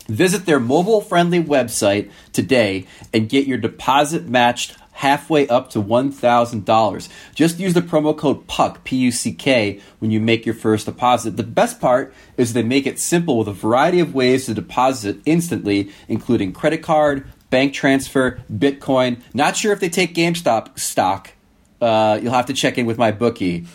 [0.07, 7.09] Visit their mobile friendly website today and get your deposit matched halfway up to $1,000.
[7.35, 10.87] Just use the promo code PUCK, P U C K, when you make your first
[10.87, 11.37] deposit.
[11.37, 15.19] The best part is they make it simple with a variety of ways to deposit
[15.25, 19.21] instantly, including credit card, bank transfer, Bitcoin.
[19.35, 21.31] Not sure if they take GameStop stock.
[21.79, 23.67] Uh, you'll have to check in with my bookie,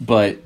[0.00, 0.38] but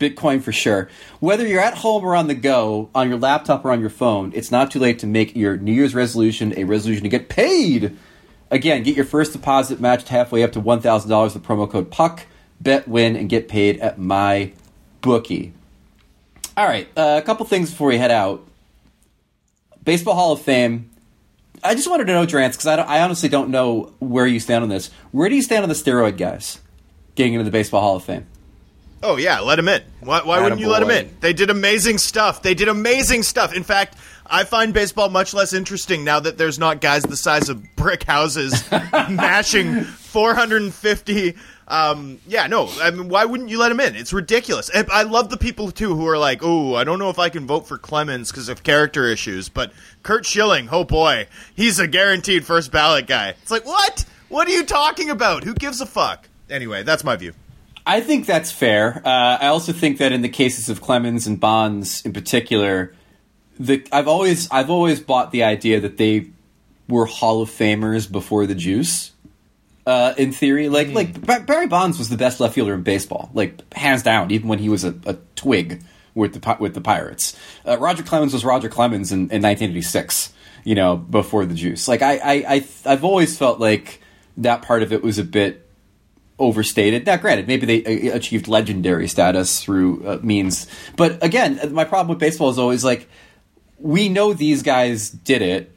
[0.00, 0.88] Bitcoin for sure.
[1.20, 4.32] Whether you're at home or on the go, on your laptop or on your phone,
[4.34, 7.96] it's not too late to make your New Year's resolution a resolution to get paid.
[8.50, 12.26] Again, get your first deposit matched halfway up to $1,000 with promo code PUCK,
[12.60, 14.52] bet, win, and get paid at my
[15.02, 15.52] bookie.
[16.56, 18.44] All right, uh, a couple things before we head out.
[19.84, 20.90] Baseball Hall of Fame.
[21.62, 24.64] I just wanted to know, Drance, because I, I honestly don't know where you stand
[24.64, 24.90] on this.
[25.12, 26.58] Where do you stand on the steroid guys
[27.14, 28.26] getting into the Baseball Hall of Fame?
[29.02, 29.82] Oh yeah, let him in.
[30.00, 31.16] Why, why wouldn't you let him in?
[31.20, 32.42] They did amazing stuff.
[32.42, 33.54] They did amazing stuff.
[33.54, 33.96] In fact,
[34.26, 38.04] I find baseball much less interesting now that there's not guys the size of brick
[38.04, 41.34] houses mashing 450.
[41.66, 42.68] Um, yeah, no.
[42.80, 43.96] I mean, why wouldn't you let him in?
[43.96, 44.70] It's ridiculous.
[44.74, 47.46] I love the people too who are like, "Oh, I don't know if I can
[47.46, 49.72] vote for Clemens because of character issues," but
[50.02, 53.30] Curt Schilling, oh boy, he's a guaranteed first ballot guy.
[53.42, 54.04] It's like, what?
[54.28, 55.44] What are you talking about?
[55.44, 56.28] Who gives a fuck?
[56.50, 57.32] Anyway, that's my view.
[57.86, 59.02] I think that's fair.
[59.04, 62.94] Uh, I also think that in the cases of Clemens and Bonds in particular,
[63.58, 66.30] the I've always I've always bought the idea that they
[66.88, 69.12] were Hall of Famers before the juice.
[69.86, 73.72] Uh, in theory, like like Barry Bonds was the best left fielder in baseball, like
[73.74, 75.82] hands down, even when he was a, a twig
[76.14, 77.36] with the with the Pirates.
[77.66, 80.32] Uh, Roger Clemens was Roger Clemens in, in 1986.
[80.62, 81.88] You know, before the juice.
[81.88, 84.02] Like I I, I I've always felt like
[84.36, 85.66] that part of it was a bit
[86.40, 87.06] overstated.
[87.06, 90.66] Now, granted, maybe they uh, achieved legendary status through uh, means,
[90.96, 93.08] but again, my problem with baseball is always like
[93.78, 95.72] we know these guys did it,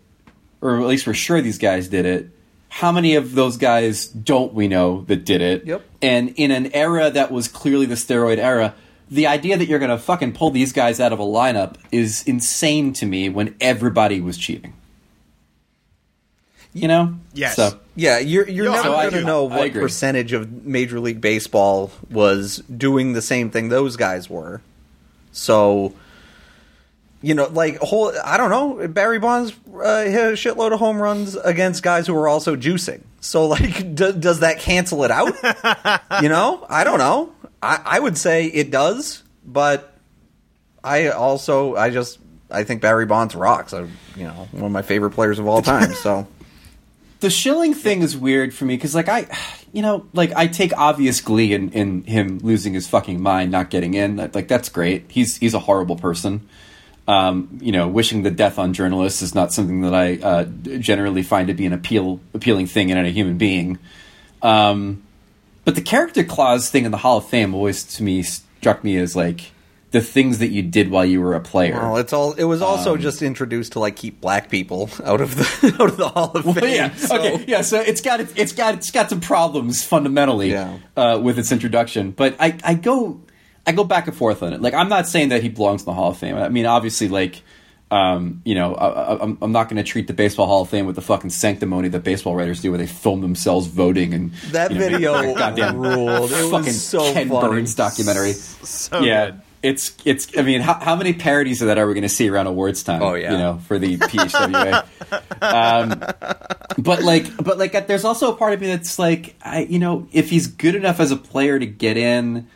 [0.61, 2.30] or at least we're sure these guys did it.
[2.70, 5.66] How many of those guys don't we know that did it?
[5.66, 5.84] Yep.
[6.01, 8.74] And in an era that was clearly the steroid era,
[9.11, 12.24] the idea that you're going to fucking pull these guys out of a lineup is
[12.24, 14.74] insane to me when everybody was cheating.
[16.74, 17.15] You know?
[17.34, 17.55] Yes.
[17.55, 21.21] So, Yeah, you're you're No, never I going to know what percentage of Major League
[21.21, 24.61] Baseball was doing the same thing those guys were.
[25.32, 25.93] So,
[27.21, 28.88] you know, like whole I don't know.
[28.88, 33.01] Barry Bonds uh, hit a shitload of home runs against guys who were also juicing.
[33.21, 35.34] So, like, d- does that cancel it out?
[36.24, 37.32] you know, I don't know.
[37.61, 39.95] I, I would say it does, but
[40.84, 42.17] I also I just
[42.49, 43.74] I think Barry Bonds rocks.
[43.74, 43.82] I,
[44.15, 45.93] you know, one of my favorite players of all time.
[45.93, 46.28] So.
[47.24, 49.26] the Schilling thing is weird for me because like i
[49.71, 53.69] you know like i take obvious glee in, in him losing his fucking mind not
[53.69, 54.17] getting in.
[54.17, 55.05] Like that's great.
[55.07, 56.47] He's he's a horrible person.
[57.07, 60.43] Um, you know wishing the death on journalists is not something that i uh,
[60.80, 63.80] generally find to be an appeal appealing thing in a human being.
[64.41, 65.03] Um,
[65.63, 68.97] but the character clause thing in the hall of fame always to me struck me
[68.97, 69.51] as like
[69.93, 72.33] the things that you did while you were a player Well, it's all.
[72.33, 75.89] It was Um, also just introduced to like keep black people out of the out
[75.89, 76.55] of the Hall of Fame.
[76.55, 76.93] Well, yeah.
[76.95, 77.45] so- Okay.
[77.47, 77.61] Yeah.
[77.61, 80.77] So it's got it's got it's got some problems fundamentally Yeah.
[80.97, 82.11] uh, with its introduction.
[82.11, 83.21] But I I go
[83.65, 84.61] I go back and forth on it.
[84.61, 86.35] Like I'm not saying that he belongs in the Hall of Fame.
[86.35, 87.41] I mean, obviously, like.
[87.91, 90.95] Um, you know, I, I'm not going to treat the Baseball Hall of Fame with
[90.95, 94.79] the fucking sanctimony that baseball writers do, where they film themselves voting and That you
[94.79, 96.31] know, video goddamn ruled.
[96.31, 97.47] It was fucking so Ken funny.
[97.49, 98.31] Burns documentary.
[98.33, 99.41] So yeah, good.
[99.64, 100.38] It's it's.
[100.38, 102.84] I mean, how, how many parodies of that are we going to see around awards
[102.84, 103.01] time?
[103.01, 103.32] Oh, yeah.
[103.32, 104.86] you know, for the PHWA.
[105.41, 105.89] Um,
[106.78, 110.07] but like but like there's also a part of me that's like i you know
[110.11, 112.47] if he's good enough as a player to get in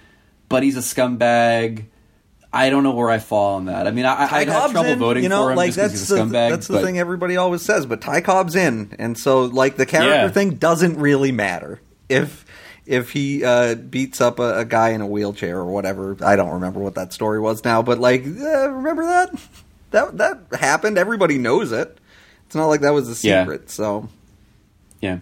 [0.49, 1.85] but he's a scumbag
[2.51, 3.87] I don't know where I fall on that.
[3.87, 5.77] I mean, I, Ty I'd have trouble in, voting you know, for him like just
[5.77, 6.49] because that's he's a the, scumbag.
[6.49, 7.85] that's the but- thing everybody always says.
[7.85, 10.29] But Ty Cobb's in, and so like the character Yeah.
[10.29, 12.45] thing doesn't really matter if
[12.87, 16.17] if he uh, beats up a, a guy in a wheelchair or whatever.
[16.23, 19.29] I don't remember what that story was now, but like, uh, remember that
[19.91, 20.97] that that happened.
[20.97, 21.97] Everybody knows it.
[22.45, 23.43] It's not like that was a Yeah.
[23.43, 23.69] secret.
[23.69, 24.09] So
[25.01, 25.19] Yeah.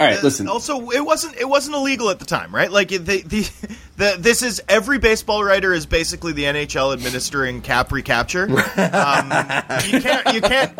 [0.00, 0.46] All right, listen.
[0.46, 2.70] Also, it wasn't it wasn't illegal at the time, right?
[2.70, 3.50] Like the the,
[3.96, 8.46] the this is every baseball writer is basically the NHL administering cap recapture.
[8.78, 9.26] Um,
[9.88, 10.72] you can't you can't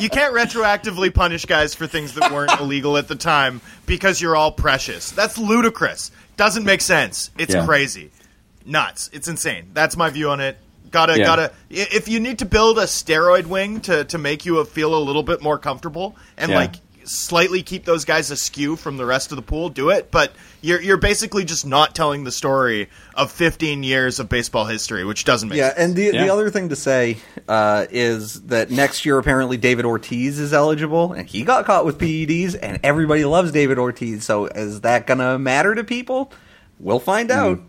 [0.00, 4.36] you can't retroactively punish guys for things that weren't illegal at the time because you're
[4.36, 5.10] all precious.
[5.10, 6.10] That's ludicrous.
[6.36, 7.30] Doesn't make sense.
[7.38, 7.64] It's Yeah.
[7.64, 8.10] crazy,
[8.66, 9.08] nuts.
[9.14, 9.70] It's insane.
[9.72, 10.58] That's my view on it.
[10.90, 11.24] Gotta Yeah.
[11.24, 11.52] gotta.
[11.70, 15.22] If you need to build a steroid wing to to make you feel a little
[15.22, 16.56] bit more comfortable and Yeah.
[16.58, 16.74] like
[17.08, 20.10] slightly keep those guys askew from the rest of the pool, do it.
[20.10, 25.04] But you're you're basically just not telling the story of 15 years of baseball history,
[25.04, 25.78] which doesn't make yeah, sense.
[25.80, 30.38] and the the other thing to say uh, is that next year apparently David Ortiz
[30.38, 34.24] is eligible, and he got caught with PEDs, and everybody loves David Ortiz.
[34.24, 36.32] So is that gonna matter to people?
[36.78, 37.60] We'll find out.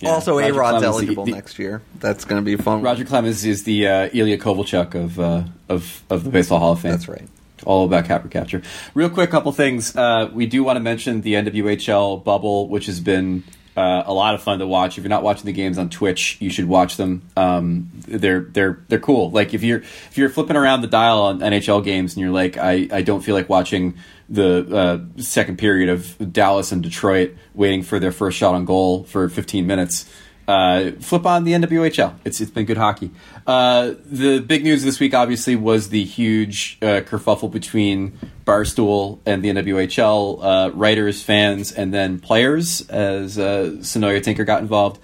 [0.00, 0.10] Yeah.
[0.10, 1.82] Also, A Roger Rod's eligible the- the- next year.
[1.98, 2.80] That's going to be fun.
[2.80, 6.80] Roger Clemens is the uh, Ilya Kovalchuk of uh, of of the Baseball Hall of
[6.80, 6.92] Fame.
[6.92, 7.28] That's right.
[7.64, 8.62] All about cap recapture.
[8.94, 9.94] Real quick, couple things.
[9.94, 13.44] Uh, we do want to mention the NWHL bubble, which has been
[13.76, 14.98] uh, a lot of fun to watch.
[14.98, 17.22] If you're not watching the games on Twitch, you should watch them.
[17.36, 19.30] Um, they're they're they're cool.
[19.30, 22.58] Like if you're if you're flipping around the dial on NHL games and you're like,
[22.58, 23.94] I, I don't feel like watching
[24.28, 29.04] the uh, second period of Dallas and Detroit waiting for their first shot on goal
[29.04, 30.08] for 15 minutes
[30.48, 32.14] uh, flip on the NWHL.
[32.24, 33.10] It's it's been good hockey.
[33.46, 39.44] Uh, the big news this week, obviously, was the huge uh, kerfuffle between Barstool and
[39.44, 45.00] the NWHL uh, writers, fans, and then players as uh, Saroya Tinker got involved.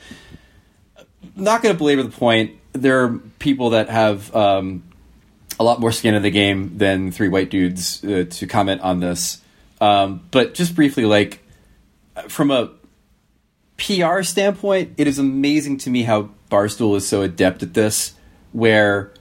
[1.35, 2.59] Not going to belabor the point.
[2.73, 4.83] There are people that have um,
[5.61, 9.01] a lot more skin in the game than three white dudes uh, to comment on
[9.01, 9.41] this.
[9.81, 11.43] Um, but just briefly, like
[12.29, 12.71] from a
[13.79, 18.15] PR standpoint, it is amazing to me how Barstool is so adept at this,
[18.53, 19.13] where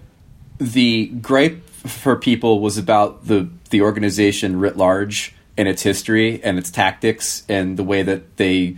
[0.57, 6.57] the gripe for people was about the the organization writ large and its history and
[6.57, 8.75] its tactics and the way that they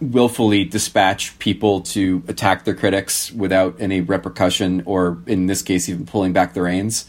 [0.00, 6.04] willfully dispatch people to attack their critics without any repercussion or in this case even
[6.04, 7.06] pulling back the reins.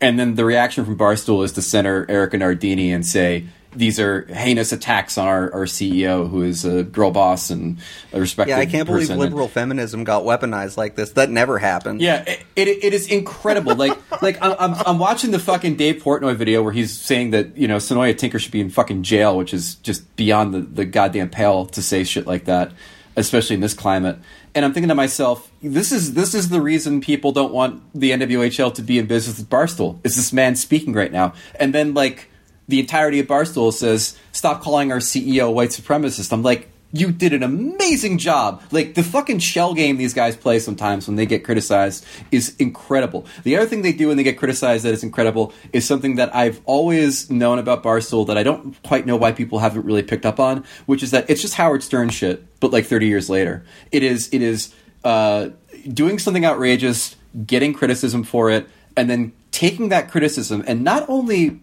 [0.00, 4.22] And then the reaction from Barstool is to center Erika Nardini and say these are
[4.26, 7.78] heinous attacks on our, our CEO, who is a girl boss and
[8.12, 8.52] a respected.
[8.52, 9.18] yeah, I can't believe person.
[9.18, 11.12] liberal feminism got weaponized like this.
[11.12, 12.00] That never happened.
[12.00, 13.74] Yeah, it, it, it is incredible.
[13.74, 17.56] like like I'm, I'm I'm watching the fucking Dave Portnoy video where he's saying that
[17.56, 20.84] you know Saroya Tinker should be in fucking jail, which is just beyond the the
[20.84, 22.72] goddamn pale to say shit like that,
[23.16, 24.18] especially in this climate.
[24.54, 28.12] And I'm thinking to myself, this is this is the reason people don't want the
[28.12, 29.98] NWHL to be in business with Barstool.
[30.04, 31.34] Is this man speaking right now?
[31.58, 32.30] And then like
[32.68, 37.32] the entirety of Barstool says, "Stop calling our CEO white supremacist." I'm like, you did
[37.32, 38.62] an amazing job.
[38.70, 43.26] Like the fucking shell game these guys play sometimes when they get criticized is incredible.
[43.42, 46.34] The other thing they do when they get criticized that is incredible is something that
[46.34, 50.24] I've always known about Barstool that I don't quite know why people haven't really picked
[50.24, 53.64] up on, which is that it's just Howard Stern shit, but like 30 years later.
[53.90, 55.48] It is it is uh,
[55.92, 61.60] doing something outrageous, getting criticism for it, and then taking that criticism and not only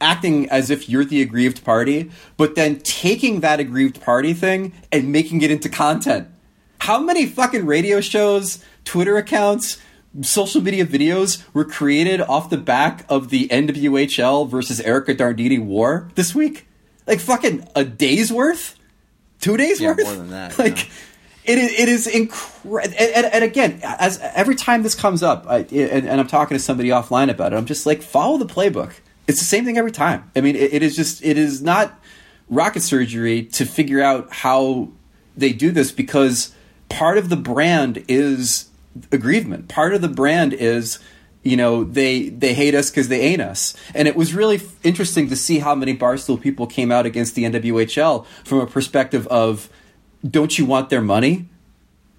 [0.00, 5.10] acting as if you're the aggrieved party, but then taking that aggrieved party thing and
[5.12, 6.28] making it into content.
[6.80, 9.78] How many fucking radio shows, Twitter accounts,
[10.22, 16.10] social media videos were created off the back of the NWHL versus Erika Nardini war
[16.14, 16.66] this week?
[17.06, 18.78] Like fucking a day's worth?
[19.40, 20.04] Two days Yeah, worth?
[20.04, 20.92] more than that, Like yeah.
[21.54, 22.94] it is, it is incredible.
[22.98, 26.56] And, and, and again, as every time this comes up, I, and, and I'm talking
[26.56, 28.92] to somebody offline about it, I'm just like, follow the playbook.
[29.26, 30.30] It's the same thing every time.
[30.36, 32.00] I mean, it, it is just, it is not
[32.48, 34.88] rocket surgery to figure out how
[35.36, 36.54] they do this because
[36.88, 38.70] part of the brand is
[39.10, 39.68] aggrievement.
[39.68, 40.98] Part of the brand is
[41.46, 44.84] you know they they hate us because they ain't us and it was really f-
[44.84, 49.28] interesting to see how many barstool people came out against the nwhl from a perspective
[49.28, 49.68] of
[50.28, 51.48] don't you want their money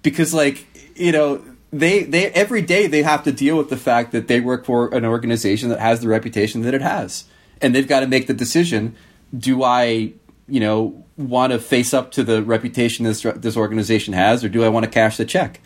[0.02, 4.12] because like you know they they every day they have to deal with the fact
[4.12, 7.24] that they work for an organization that has the reputation that it has.
[7.60, 8.94] And they've got to make the decision
[9.36, 10.12] do i
[10.48, 14.64] you know want to face up to the reputation this this organization has or do
[14.64, 15.60] i want to cash the check?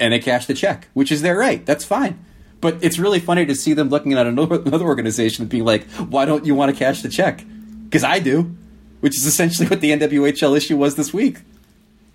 [0.00, 1.64] And they cash the check which is their right.
[1.64, 2.24] That's fine.
[2.60, 5.88] But it's really funny to see them looking at another, another organization and being like
[5.92, 7.44] why don't you want to cash the check?
[7.84, 8.56] Because i do
[9.04, 11.40] which is essentially what the nwhl issue was this week.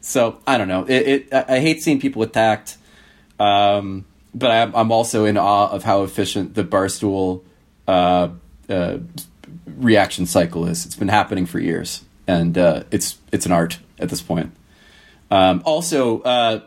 [0.02, 0.86] So I don't know.
[0.86, 2.78] It, it I I hate seeing people attacked,
[3.40, 7.42] um, but I'm, I'm also in awe of how efficient the barstool
[7.88, 8.30] uh,
[8.70, 8.98] uh,
[9.78, 10.86] reaction cycle is.
[10.86, 14.52] It's been happening for years, and uh, it's it's an art at this point.
[15.32, 16.62] Um, also, uh,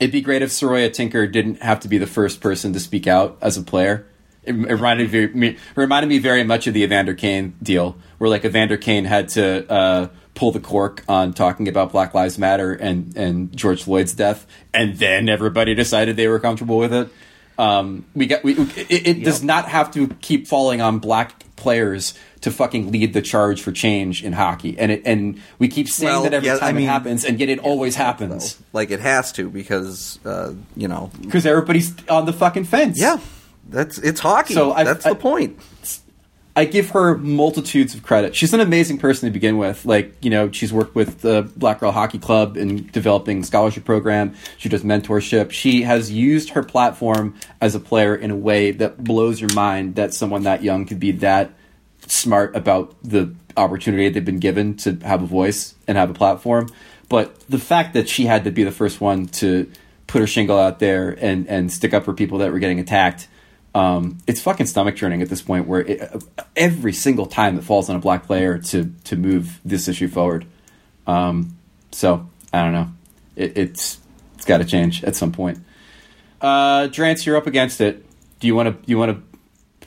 [0.00, 3.06] it'd be great if Saroya Tinker didn't have to be the first person to speak
[3.06, 4.06] out as a player.
[4.42, 8.44] It, it reminded me, reminded me very much of the Evander Kane deal, where like
[8.44, 10.08] Evander Kane had to uh,
[10.38, 14.96] pull the cork on talking about Black Lives Matter and and George Floyd's death, and
[14.96, 17.08] then everybody decided they were comfortable with it.
[17.58, 22.14] Um, we got we, it, it does not have to keep falling on black players
[22.42, 26.12] to fucking lead the charge for change in hockey, and it and we keep saying
[26.12, 28.92] Well, that every yeah, I time mean- it happens, and yet it always happens Like
[28.92, 31.10] it has to because uh, you know.
[31.20, 32.96] because everybody's on the fucking fence.
[33.00, 33.18] Yeah,
[33.68, 34.54] that's it's hockey.
[34.54, 35.58] So that's I- the point.
[36.56, 38.34] I give her multitudes of credit.
[38.34, 39.86] She's an amazing person to begin with.
[39.86, 44.34] Like, you know, she's worked with the Black Girl Hockey Club in developing scholarship program.
[44.56, 45.52] She does mentorship.
[45.52, 49.94] She has used her platform as a player in a way that blows your mind
[49.94, 51.52] that someone that young could be that
[52.08, 56.68] smart about the opportunity they've been given to have a voice and have a platform.
[57.08, 59.70] But the fact that she had to be the first one to
[60.06, 63.28] put her shingle out there and, and stick up for people that were getting attacked
[63.78, 66.24] um, it's fucking stomach churning at this point where it,
[66.56, 70.46] every single time it falls on a black player to to move this issue forward.
[71.06, 71.56] Um,
[71.92, 72.88] so I don't know.
[73.36, 73.98] It, it's
[74.34, 75.58] it's got to change at some point.
[76.40, 78.04] Uh, Drance, you're up against it.
[78.40, 79.22] Do you want to you want to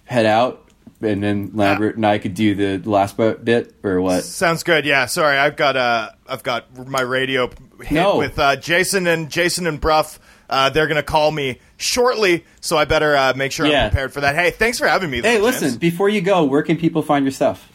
[0.05, 0.57] head out
[1.01, 4.23] and then Lambert and I could do the last bit or what?
[4.23, 4.85] Sounds good.
[4.85, 5.05] Yeah.
[5.07, 7.49] Sorry, I've got uh, I've got my radio
[7.81, 8.17] hit No.
[8.17, 10.19] with uh, Jason and Jason and Bruff.
[10.51, 13.85] Uh, they're gonna call me shortly, so I better uh, make sure Yeah.
[13.85, 14.35] I'm prepared for that.
[14.35, 15.21] Hey, thanks for having me.
[15.21, 15.69] Hey, though, listen!
[15.69, 15.77] gents.
[15.77, 17.69] Before you go, where can people find your stuff?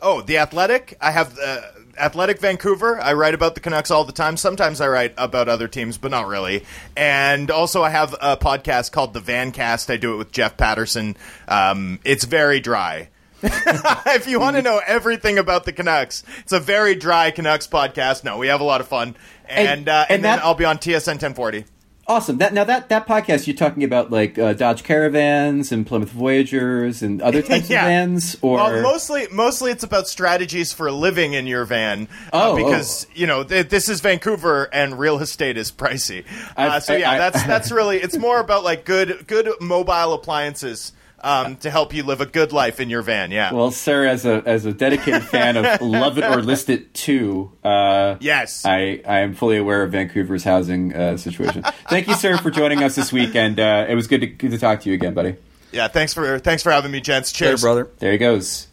[0.00, 0.96] Oh, the Athletic.
[1.00, 1.60] I have uh,
[1.98, 3.00] Athletic Vancouver.
[3.00, 4.36] I write about the Canucks all the time.
[4.36, 6.64] Sometimes I write about other teams, but not really.
[6.96, 9.90] And also, I have a podcast called the Vancast.
[9.92, 11.16] I do it with Jeff Paterson.
[11.48, 13.08] Um, it's very dry.
[13.44, 18.22] if you want to know everything about the Canucks, it's a very dry Canucks podcast.
[18.24, 19.16] No, we have a lot of fun,
[19.48, 21.64] and And- uh, and, and then that- I'll be on TSN 1040.
[22.08, 22.38] Awesome.
[22.38, 27.00] That now that that podcast you're talking about like uh, Dodge Caravans and Plymouth Voyagers
[27.00, 27.82] and other types Yeah.
[27.82, 32.08] of vans, or mostly, mostly it's about strategies for living in your van.
[32.32, 36.24] uh, Oh, because you know th- this is Vancouver and real estate is pricey.
[36.56, 40.12] Uh, so yeah, I- I- that's that's really it's more about like good good mobile
[40.12, 40.92] appliances
[41.22, 43.30] um, to help you live a good life in your van.
[43.30, 43.52] Yeah.
[43.52, 47.52] Well, sir, as a as a dedicated fan of Love It or List It Too,
[47.64, 48.64] uh, Yes.
[48.64, 51.62] I, I am fully aware of Vancouver's housing uh, situation.
[51.88, 54.50] Thank you, sir, for joining us this week, and uh, it was good to good
[54.50, 55.36] to talk to you again, buddy.
[55.72, 55.88] yeah.
[55.88, 57.30] Thanks for thanks for having me, gents.
[57.32, 57.88] Hey, Cheers, brother.
[57.98, 58.66] There he goes,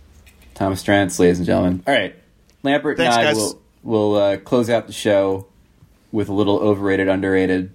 [0.55, 1.83] Thomas Drance, ladies and gentlemen.
[1.87, 2.15] All right,
[2.63, 3.37] Lambert Thanks, and I guys.
[3.37, 5.45] will will uh, close out the show
[6.11, 7.71] with a little overrated, underrated.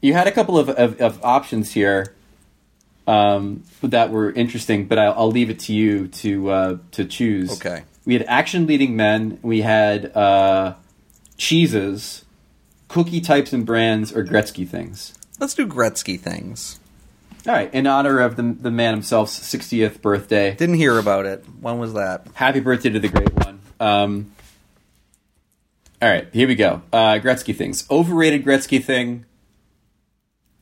[0.00, 2.14] You had a couple of, of, of options here
[3.06, 7.52] um, that were interesting, but I'll, I'll leave it to you to uh, to choose.
[7.52, 7.84] Okay.
[8.04, 9.38] We had action leading men.
[9.42, 10.74] We had uh,
[11.36, 12.24] cheeses,
[12.88, 15.14] cookie types and brands, or Gretzky things.
[15.38, 16.80] Let's do Gretzky things.
[17.46, 20.54] All right, in honor of the the man himself's 60th birthday.
[20.54, 21.44] Didn't hear about it.
[21.60, 22.26] When was that?
[22.34, 23.60] Happy birthday to the great one.
[23.78, 24.32] Um,
[26.02, 26.82] all right, here we go.
[26.92, 27.86] Uh, Gretzky things.
[27.90, 29.26] Overrated Gretzky thing.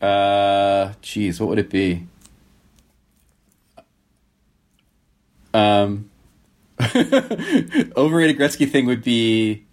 [0.01, 2.07] Uh, geez, what would it be?
[5.55, 6.11] Um,
[6.80, 9.64] overrated Gretzky thing would be.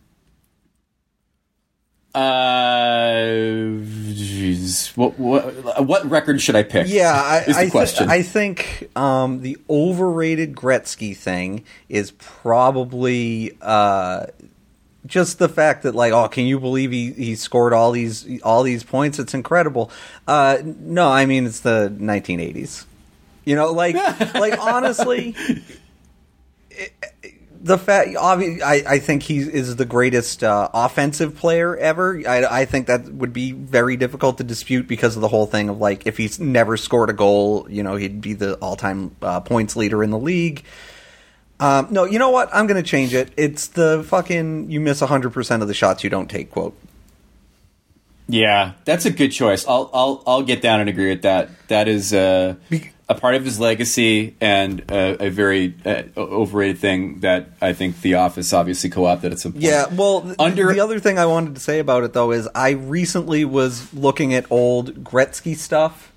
[2.14, 3.24] Uh,
[4.12, 6.88] jeez, what what what record should I pick?
[6.90, 8.10] Yeah, I, is the I, question.
[8.10, 14.26] I think um, the overrated Gretzky thing is probably uh,
[15.06, 18.64] just the fact that, like, oh, can you believe he, he scored all these all
[18.64, 19.18] these points?
[19.18, 19.90] It's incredible.
[20.28, 22.86] Uh, no, I mean it's the 1980s.
[23.46, 23.96] You know, like
[24.36, 25.36] like honestly,
[26.70, 26.94] it-
[27.64, 32.20] the fact obvi- I, I think he is the greatest uh, offensive player ever.
[32.28, 35.70] I, I think that would be very difficult to dispute because of the whole thing
[35.70, 39.42] of like if he's never scored a goal, you know, he'd be the all-time uh,
[39.42, 40.64] points leader in the league.
[41.60, 42.50] Um, no, you know what?
[42.52, 43.30] I'm going to change it.
[43.38, 46.76] It's the fucking you miss 100% of the shots you don't take quote.
[48.28, 49.68] Yeah, that's a good choice.
[49.68, 51.50] I'll I'll I'll get down and agree with that.
[51.68, 52.56] That is uh,
[53.12, 58.00] a part of his legacy and a, a very uh, overrated thing that I think
[58.00, 59.66] The Office obviously co-opted at some point.
[59.66, 62.72] Yeah, well, Under- the other thing I wanted to say about it though is I
[62.72, 66.14] recently was looking at old Gretzky stuff,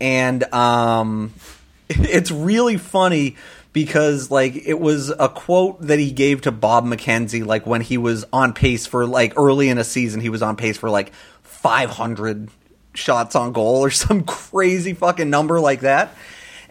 [0.00, 1.34] and um,
[1.90, 3.36] it's really funny
[3.74, 7.98] because like it was a quote that he gave to Bob McKenzie like when he
[7.98, 11.12] was on pace for like early in a season he was on pace for like
[11.42, 12.50] 500
[12.94, 16.14] shots on goal or some crazy fucking number like that.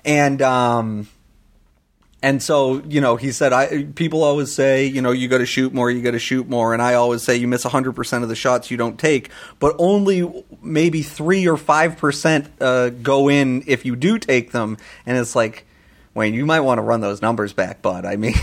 [0.05, 1.07] And um
[2.21, 5.45] and so, you know, he said I people always say, you know, you got to
[5.45, 8.29] shoot more, you got to shoot more, and I always say you miss 100% of
[8.29, 9.29] the shots you don't take,
[9.59, 14.77] but only maybe 3 or 5% uh, go in if you do take them.
[15.05, 15.65] And it's like
[16.13, 18.03] Wayne, you might want to run those numbers back, bud.
[18.03, 18.33] I mean,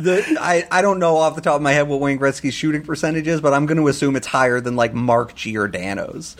[0.00, 2.82] the, I, I don't know off the top of my head what Wayne Gretzky's shooting
[2.82, 6.36] percentage is, but I'm going to assume it's higher than like Mark Giordano's.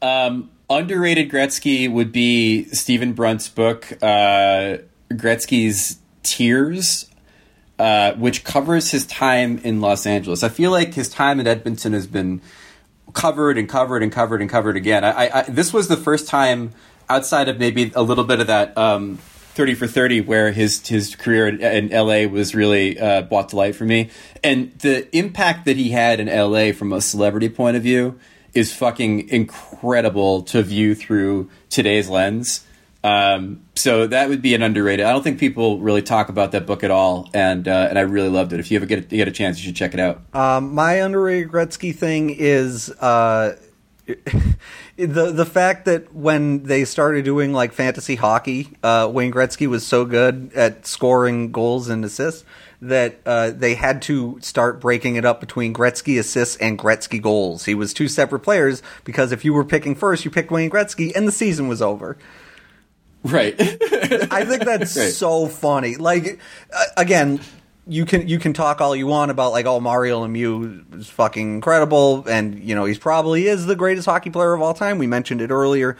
[0.00, 4.78] Um, underrated Gretzky would be Stephen Brunt's book, uh,
[5.10, 7.10] Gretzky's Tears,
[7.78, 10.42] uh, which covers his time in Los Angeles.
[10.42, 12.40] I feel like his time in Edmonton has been
[13.12, 15.04] covered and covered and covered and covered again.
[15.04, 16.72] I, I, this was the first time
[17.08, 19.18] outside of maybe a little bit of that um,
[19.54, 23.76] 30 for 30 where his his career in, LA was really uh, brought to light
[23.76, 24.08] for me.
[24.42, 28.18] And the impact that he had in LA from a celebrity point of view
[28.54, 32.66] is fucking incredible to view through today's lens.
[33.04, 36.66] Um, so that would be an underrated I don't think people really talk about that
[36.66, 38.60] book at all and uh, and I really loved it.
[38.60, 40.22] If you ever get a, get a chance you should check it out.
[40.34, 43.56] Um, my underrated Gretzky thing is uh,
[44.96, 49.86] the the fact that when they started doing like fantasy hockey, uh, Wayne Gretzky was
[49.86, 52.44] so good at scoring goals and assists
[52.80, 57.64] that uh, they had to start breaking it up between Gretzky assists and Gretzky goals.
[57.64, 61.14] He was two separate players because if you were picking first, you picked Wayne Gretzky,
[61.14, 62.16] and the season was over.
[63.22, 63.54] Right.
[63.60, 65.12] I think that's right.
[65.12, 65.96] so funny.
[65.96, 66.40] Like
[66.74, 67.40] uh, again,
[67.86, 71.54] you can you can talk all you want about like oh Mario Lemieux is fucking
[71.54, 74.98] incredible and you know he's probably is the greatest hockey player of all time.
[74.98, 75.96] We mentioned it earlier,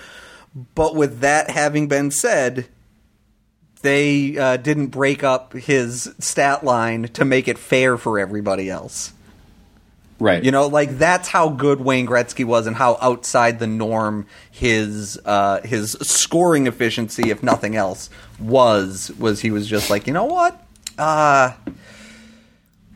[0.74, 2.66] but with that having been said,
[3.82, 9.12] they uh, didn't break up his stat line to make it fair for everybody else.
[10.20, 10.44] Right.
[10.44, 15.20] You know, like that's how good Wayne Gretzky was and how outside the norm his
[15.24, 20.26] uh, his scoring efficiency, if nothing else, was was he was just like, you know
[20.26, 20.64] what?
[20.98, 21.52] Uh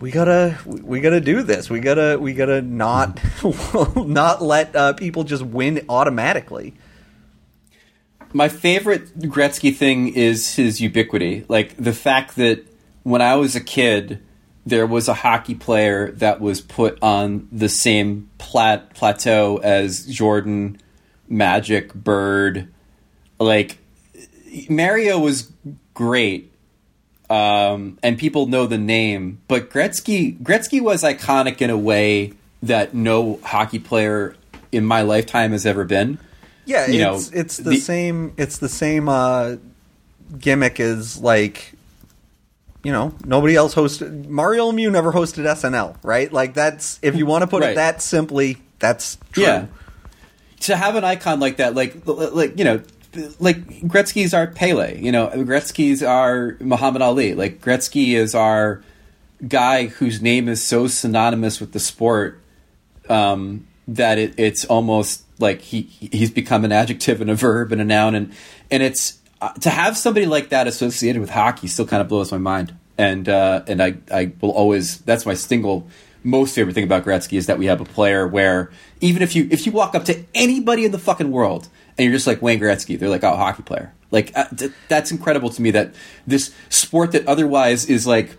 [0.01, 1.70] we gotta we gotta do this.
[1.70, 3.20] We gotta we gotta not
[3.97, 6.74] not let uh, people just win automatically.
[8.32, 11.47] My favorite Gretzky thing is his ubiquity.
[11.48, 12.66] Like the fact that
[13.05, 14.20] when I was a kid,
[14.66, 20.78] there was a hockey player that was put on the same plat- plateau as Jordan,
[21.28, 22.68] Magic, Bird.
[23.39, 23.78] Like
[24.68, 25.52] Mario was
[25.94, 26.52] great,
[27.28, 29.40] um, and people know the name.
[29.48, 32.32] But Gretzky, Gretzky was iconic in a way
[32.62, 34.36] that no hockey player
[34.73, 36.19] in my lifetime has ever been.
[36.65, 38.35] Yeah, you it's, know, it's the, the, same.
[38.36, 39.57] It's the same uh,
[40.39, 41.74] gimmick as like,
[42.82, 44.27] you know, nobody else hosted.
[44.27, 46.32] Mario Lemieux never hosted SNL, right?
[46.32, 47.73] Like that's if you want to put right.
[47.73, 49.44] it that simply, that's true.
[49.44, 49.66] Yeah.
[50.61, 52.82] To have an icon like that, like like you know,
[53.39, 57.35] like Gretzky's our Pele, you know, Gretzky's our Muhammad Ali.
[57.35, 58.83] Like Gretzky is our
[59.47, 62.41] guy whose name is so synonymous with the sport
[63.09, 67.81] um, that it, it's almost like he he's become an adjective and a verb and
[67.81, 68.15] a noun.
[68.15, 68.33] And
[68.71, 72.33] and it's uh, to have somebody like that associated with hockey still kind of blows
[72.33, 72.75] my mind.
[72.99, 75.89] And uh, and I I will always that's my single
[76.27, 78.71] most favorite thing about Gretzky is that we have a player where
[79.01, 82.12] even if you if you walk up to anybody in the fucking world and you're
[82.12, 82.98] just like Wayne Gretzky.
[82.98, 83.93] They're like, oh, hockey player.
[84.10, 85.94] Like uh, th- that's incredible to me that
[86.27, 88.36] this sport that otherwise is like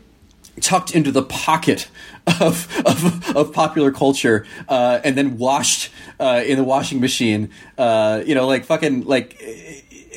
[0.62, 1.90] tucked into the pocket
[2.42, 7.50] of of, of popular culture uh, and then washed uh, in the washing machine.
[7.78, 9.42] Uh, you know, like fucking like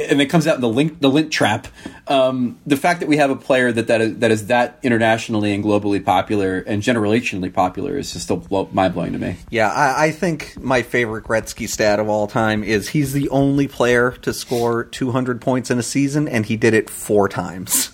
[0.09, 1.69] and it comes out in the link the lint trap.
[2.07, 5.53] Um, the fact that we have a player that that is, that is that internationally
[5.53, 9.37] and globally popular and generationally popular is just still mind blowing to me.
[9.51, 13.69] Yeah, I, I, think my favorite Gretzky stat of all time is he's the only
[13.69, 17.91] player to score 200 points in a season, and he did it four times.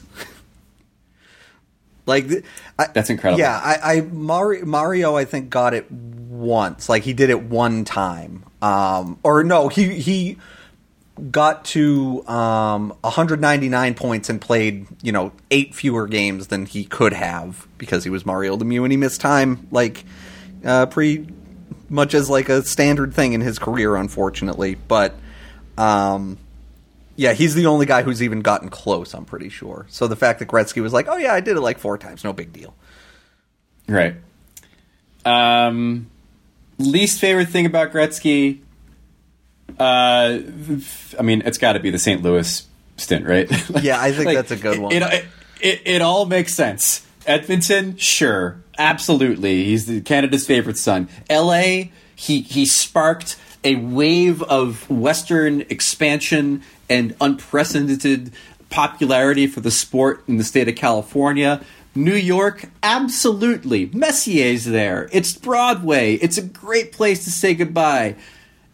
[2.06, 2.26] like
[2.78, 3.40] I, that's incredible.
[3.40, 6.88] Yeah, I, I Mario, Mario I think got it once.
[6.88, 8.44] Like he did it one time.
[8.62, 10.38] Um, or no, he he
[11.30, 17.12] got to um, 199 points and played, you know, eight fewer games than he could
[17.12, 20.04] have because he was Mario Lemieux and he missed time, like,
[20.64, 21.26] uh, pretty
[21.88, 24.74] much as like a standard thing in his career, unfortunately.
[24.74, 25.14] But,
[25.78, 26.38] um,
[27.16, 29.14] yeah, he's the only guy who's even gotten close.
[29.14, 29.86] I'm pretty sure.
[29.88, 32.22] So the fact that Gretzky was like, "Oh yeah, I did it like four times,
[32.22, 32.74] no big deal."
[33.88, 34.16] Right.
[35.24, 36.08] Um,
[36.78, 38.60] least favorite thing about Gretzky
[39.78, 40.38] uh,
[41.18, 42.22] I mean, it's got to be the St.
[42.22, 42.66] Louis
[42.96, 43.50] stint, right?
[43.82, 44.92] Yeah, I think that's a good one.
[44.92, 45.24] It, it,
[45.60, 47.06] it, it all makes sense.
[47.26, 49.64] Edmonton, sure, absolutely.
[49.64, 51.08] He's the Canada's favorite son.
[51.28, 51.92] L.A.
[52.14, 58.32] He he sparked a wave of Western expansion and unprecedented
[58.70, 61.60] popularity for the sport in the state of California.
[61.94, 63.86] New York, absolutely.
[63.86, 65.08] Messier's there.
[65.12, 66.14] It's Broadway.
[66.14, 68.16] It's a great place to say goodbye.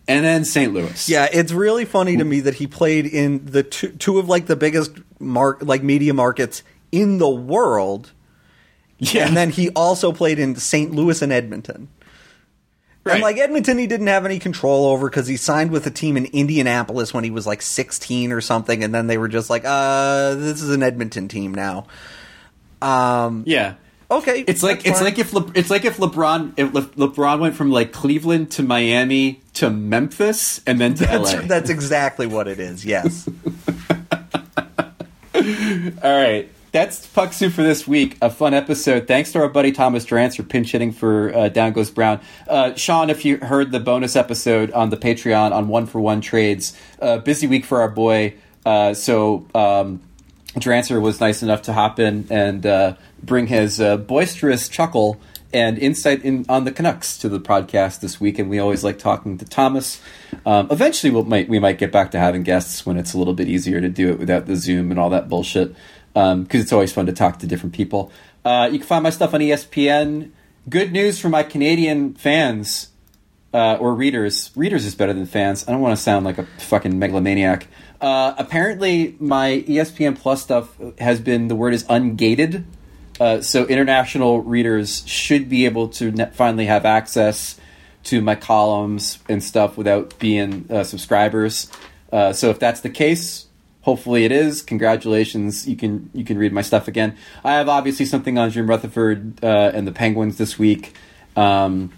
[0.09, 0.73] And then St.
[0.73, 1.09] Louis.
[1.09, 4.47] Yeah, it's really funny to me that he played in the two, two of like
[4.47, 8.13] the biggest mark like media markets in the world,
[8.99, 9.27] Yeah.
[9.27, 10.93] and then he also played in St.
[10.93, 11.89] Louis and Edmonton.
[13.05, 13.15] Right.
[13.15, 16.17] And like Edmonton, he didn't have any control over because he signed with a team
[16.17, 19.63] in Indianapolis when he was like 16 or something, and then they were just like,
[19.65, 21.87] "Uh, this is an Edmonton team now."
[22.81, 23.75] Um, yeah.
[24.13, 25.05] Okay, It's like it's fine.
[25.05, 28.63] like if Le, it's like if LeBron if Le, LeBron went from like Cleveland to
[28.63, 31.41] Miami to Memphis and then to that's, LA.
[31.47, 32.85] that's exactly what it is.
[32.85, 33.27] Yes.
[35.35, 35.41] All
[36.03, 36.49] right.
[36.73, 38.17] That's Puck Soup for this week.
[38.23, 39.07] A fun episode.
[39.07, 42.21] Thanks to our buddy Thomas Drance for pinch hitting for uh, Down Goes Brown.
[42.49, 46.21] Uh, Sean, if you heard the bonus episode on the Patreon on one for one
[46.23, 48.35] trades, uh, busy week for our boy.
[48.65, 50.01] Uh, so um,
[50.57, 55.21] Drancer was nice enough to hop in and uh, bring his uh, boisterous chuckle
[55.53, 58.39] and insight in on the Canucks to the podcast this week.
[58.39, 60.01] And we always like talking to Thomas.
[60.47, 63.35] Um, eventually, we'll, might we might get back to having guests when it's a little
[63.35, 65.75] bit easier to do it without the Zoom and all that bullshit.
[66.15, 68.13] Because it's always fun to talk to different people.
[68.45, 70.31] Uh, you can find my stuff on ESPN.
[70.69, 72.89] Good news for my Canadian fans
[73.55, 74.51] uh, or readers.
[74.55, 75.67] Readers is better than fans.
[75.67, 77.67] I don't want to sound like a fucking megalomaniac.
[78.01, 82.65] Uh, apparently, my ESPN Plus stuff has been the word is ungated.
[83.23, 87.57] Uh, so international readers should be able to ne- finally have access
[88.03, 91.71] to my columns and stuff without being uh, subscribers.
[92.11, 93.47] Uh, so if that's the case,
[93.83, 94.61] hopefully it is.
[94.61, 97.15] Congratulations, you can you can read my stuff again.
[97.45, 100.93] I have obviously something on Jim Rutherford uh, and the Penguins this week.
[101.37, 101.93] Um,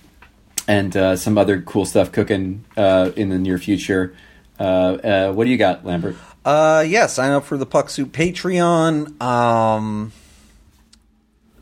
[0.69, 4.15] and uh, some other cool stuff cooking in the near future.
[4.59, 6.17] What do you got, Lambert?
[6.45, 9.23] Yeah, sign up for the Puck Soup Patreon.
[9.23, 10.13] Um,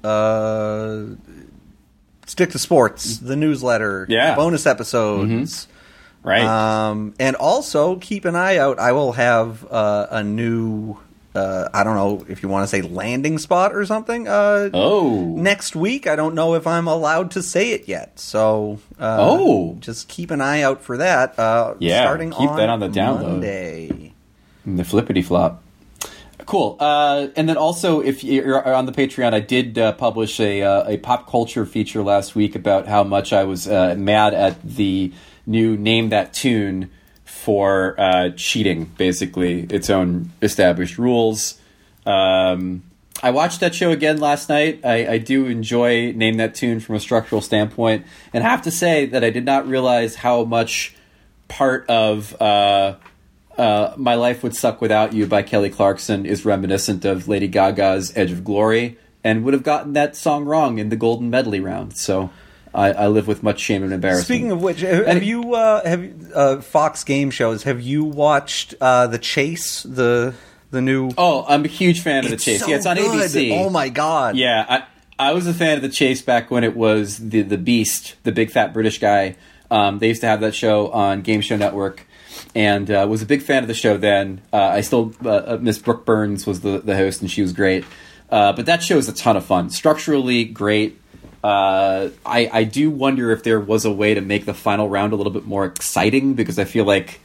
[0.05, 1.05] uh,
[2.27, 4.35] stick to sports, the newsletter, Yeah.
[4.37, 5.69] bonus episodes.
[6.25, 6.43] Right.
[6.45, 8.79] Um, and also keep an eye out.
[8.79, 10.97] I will have uh, a new.
[11.35, 14.29] Uh, I don't know if you want to say landing spot or something.
[14.29, 16.07] Uh, oh, next week.
[16.07, 18.19] I don't know if I'm allowed to say it yet.
[18.21, 19.77] So, uh, Oh.
[19.81, 21.37] just keep an eye out for that.
[21.39, 23.23] Uh, Yeah, starting keep on that on the download.
[23.23, 24.13] Monday.
[24.67, 25.62] the flippity flop.
[26.47, 26.77] Cool.
[26.81, 30.91] Uh, and then also, if you're on the Patreon, I did uh, publish a uh,
[30.91, 35.13] a pop culture feature last week about how much I was uh, mad at the
[35.47, 36.91] new name that tune
[37.25, 38.87] for uh, cheating.
[38.97, 41.61] Basically, its own established rules.
[42.07, 42.83] Um,
[43.23, 44.81] I watched that show again last night.
[44.85, 48.71] I, I do enjoy Name That Tune from a structural standpoint, and I have to
[48.73, 50.97] say that I did not realize how much
[51.47, 52.35] part of
[53.63, 58.13] uh, My Life Would Suck Without You by Kelly Clarkson is reminiscent of Lady Gaga's
[58.17, 61.97] Edge of Glory, and would have gotten that song wrong in the Golden Medley round.
[61.97, 62.31] So
[62.75, 64.27] I, I live with much shame and embarrassment.
[64.27, 67.63] Speaking of which, have And- you uh, have uh, Fox game shows?
[67.63, 69.83] Have you watched uh, the Chase?
[69.85, 70.35] The
[70.71, 71.11] the new.
[71.19, 72.61] oh, I'm a huge fan of the Chase.
[72.61, 73.31] so yeah, it's on good.
[73.31, 73.53] ABC.
[73.59, 74.37] Oh my god!
[74.37, 77.59] Yeah, I I was a fan of the Chase back when it was the the
[77.59, 79.37] Beast, the big fat British guy.
[79.71, 82.07] Um, they used to have that show on Game Show Network,
[82.55, 84.41] and uh, was a big fan of the show then.
[84.53, 87.53] Uh, I still uh, uh, Miss Brooke Burns was the the host, and she was
[87.53, 87.85] great.
[88.31, 91.01] Uh, but that show is a ton of fun, structurally great.
[91.45, 95.13] Uh, I I do wonder if there was a way to make the final round
[95.13, 97.21] a little bit more exciting because I feel like.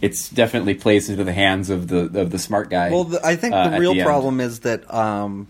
[0.00, 2.90] It's definitely plays into the hands of the of the smart guy.
[2.90, 4.02] Well, the, I think the real end.
[4.02, 5.46] problem is that um,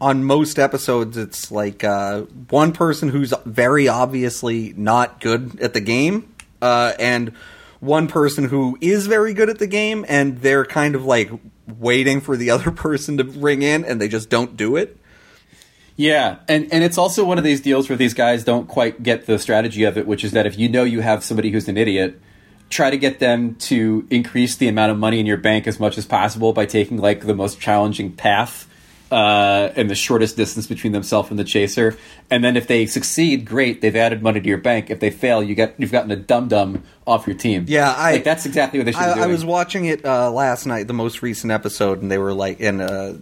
[0.00, 5.80] on most episodes, it's like uh, one person who's very obviously not good at the
[5.80, 7.32] game, uh, and
[7.80, 11.30] one person who is very good at the game, and they're kind of like
[11.66, 14.98] waiting for the other person to ring in, and they just don't do it.
[15.96, 19.26] Yeah, and and it's also one of these deals where these guys don't quite get
[19.26, 21.78] the strategy of it, which is that if you know you have somebody who's an
[21.78, 22.20] idiot,
[22.68, 25.96] try to get them to increase the amount of money in your bank as much
[25.96, 28.68] as possible by taking like the most challenging path
[29.10, 31.96] uh, and the shortest distance between themselves and the chaser.
[32.30, 34.90] And then if they succeed, great, they've added money to your bank.
[34.90, 37.66] If they fail, you get you've gotten a dum dum off your team.
[37.68, 39.24] Yeah, I- like that's exactly what they should be I, doing.
[39.24, 42.60] I was watching it uh, last night, the most recent episode, and they were like,
[42.60, 43.12] and uh,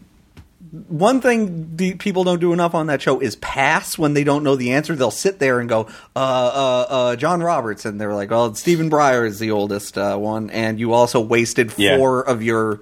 [0.88, 4.42] one thing the people don't do enough on that show is pass when they don't
[4.42, 4.96] know the answer.
[4.96, 5.82] They'll sit there and go,
[6.16, 10.16] uh, uh, uh, John Roberts, and they're like, well, Stephen Breyer is the oldest uh,
[10.16, 11.96] one, and you also wasted Yeah.
[11.98, 12.80] four of your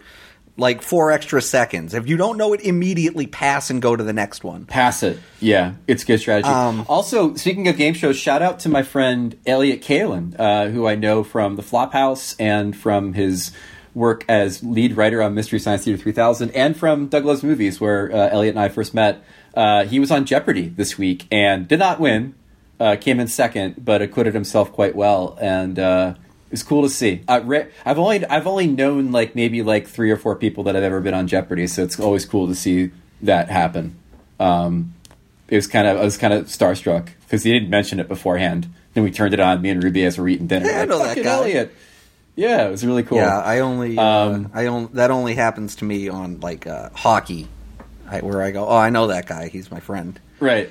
[0.57, 1.95] like four extra seconds.
[1.95, 4.67] If you don't know it immediately, pass and go to the next one.
[4.67, 5.19] Pass it.
[5.41, 6.49] Yeah, it's good strategy.
[6.49, 10.87] Um, also, speaking of game shows, shout out to my friend Elliott Kalan, uh, who
[10.87, 13.53] I know from the Flophouse and from his
[13.95, 18.29] work as lead writer on Mystery Science Theater 3000 and from Douglas Movies, where uh,
[18.31, 19.23] Elliott and I first met.
[19.55, 22.35] Uh, he was on Jeopardy this week and did not win.
[22.81, 25.79] Uh, came in second, but acquitted himself quite well, and
[26.53, 27.23] uh, it's cool to see.
[27.27, 30.75] Uh, re- I've only I've only known like maybe like three or four people that
[30.75, 32.91] have ever been on Jeopardy, so it's always cool to see
[33.23, 33.97] that happen.
[34.39, 34.95] Um,
[35.49, 38.69] it was kind of I was kind of starstruck because he didn't mention it beforehand.
[38.95, 39.63] Then we turned it on.
[39.63, 40.71] Me and Ruby as we're eating dinner.
[40.71, 41.75] Hey, I know that guy." Elliott.
[42.35, 43.19] Yeah, it was really cool.
[43.19, 46.89] Yeah, I only, uh, Um, I only that only happens to me on like uh,
[46.95, 47.49] hockey,
[48.09, 49.49] I, where I go, oh, I know that guy.
[49.49, 50.19] He's my friend.
[50.41, 50.71] Right.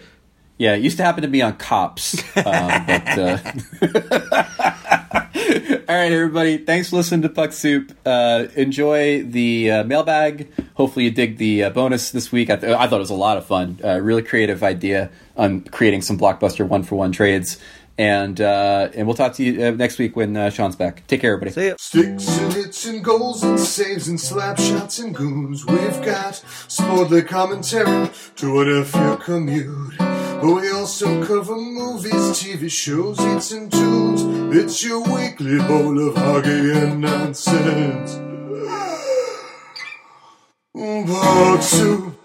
[0.57, 2.21] Yeah, it used to happen to me on Cops.
[2.37, 2.43] Um,
[2.85, 3.37] but, uh...
[5.91, 6.57] All right, everybody.
[6.57, 7.91] Thanks for listening to Puck Soup.
[8.05, 10.47] Uh, enjoy the uh, mailbag.
[10.75, 12.49] Hopefully, you dig the uh, bonus this week.
[12.49, 13.77] I, th- I thought it was a lot of fun.
[13.83, 17.57] Uh, really creative idea on creating some blockbuster one for one trades.
[17.97, 21.05] And uh, and we'll talk to you uh, next week when uh, Sean's back.
[21.07, 21.51] Take care, everybody.
[21.51, 21.75] See ya.
[21.77, 25.65] Sticks and hits and goals and saves and slap shots and goons.
[25.65, 26.35] We've got
[26.69, 30.10] sportly commentary to what if you commute.
[30.43, 34.23] We also cover movies, TV shows, hits and tunes.
[34.55, 38.19] It's your weekly bowl of hockey and nonsense.
[40.73, 42.15] Puck soup,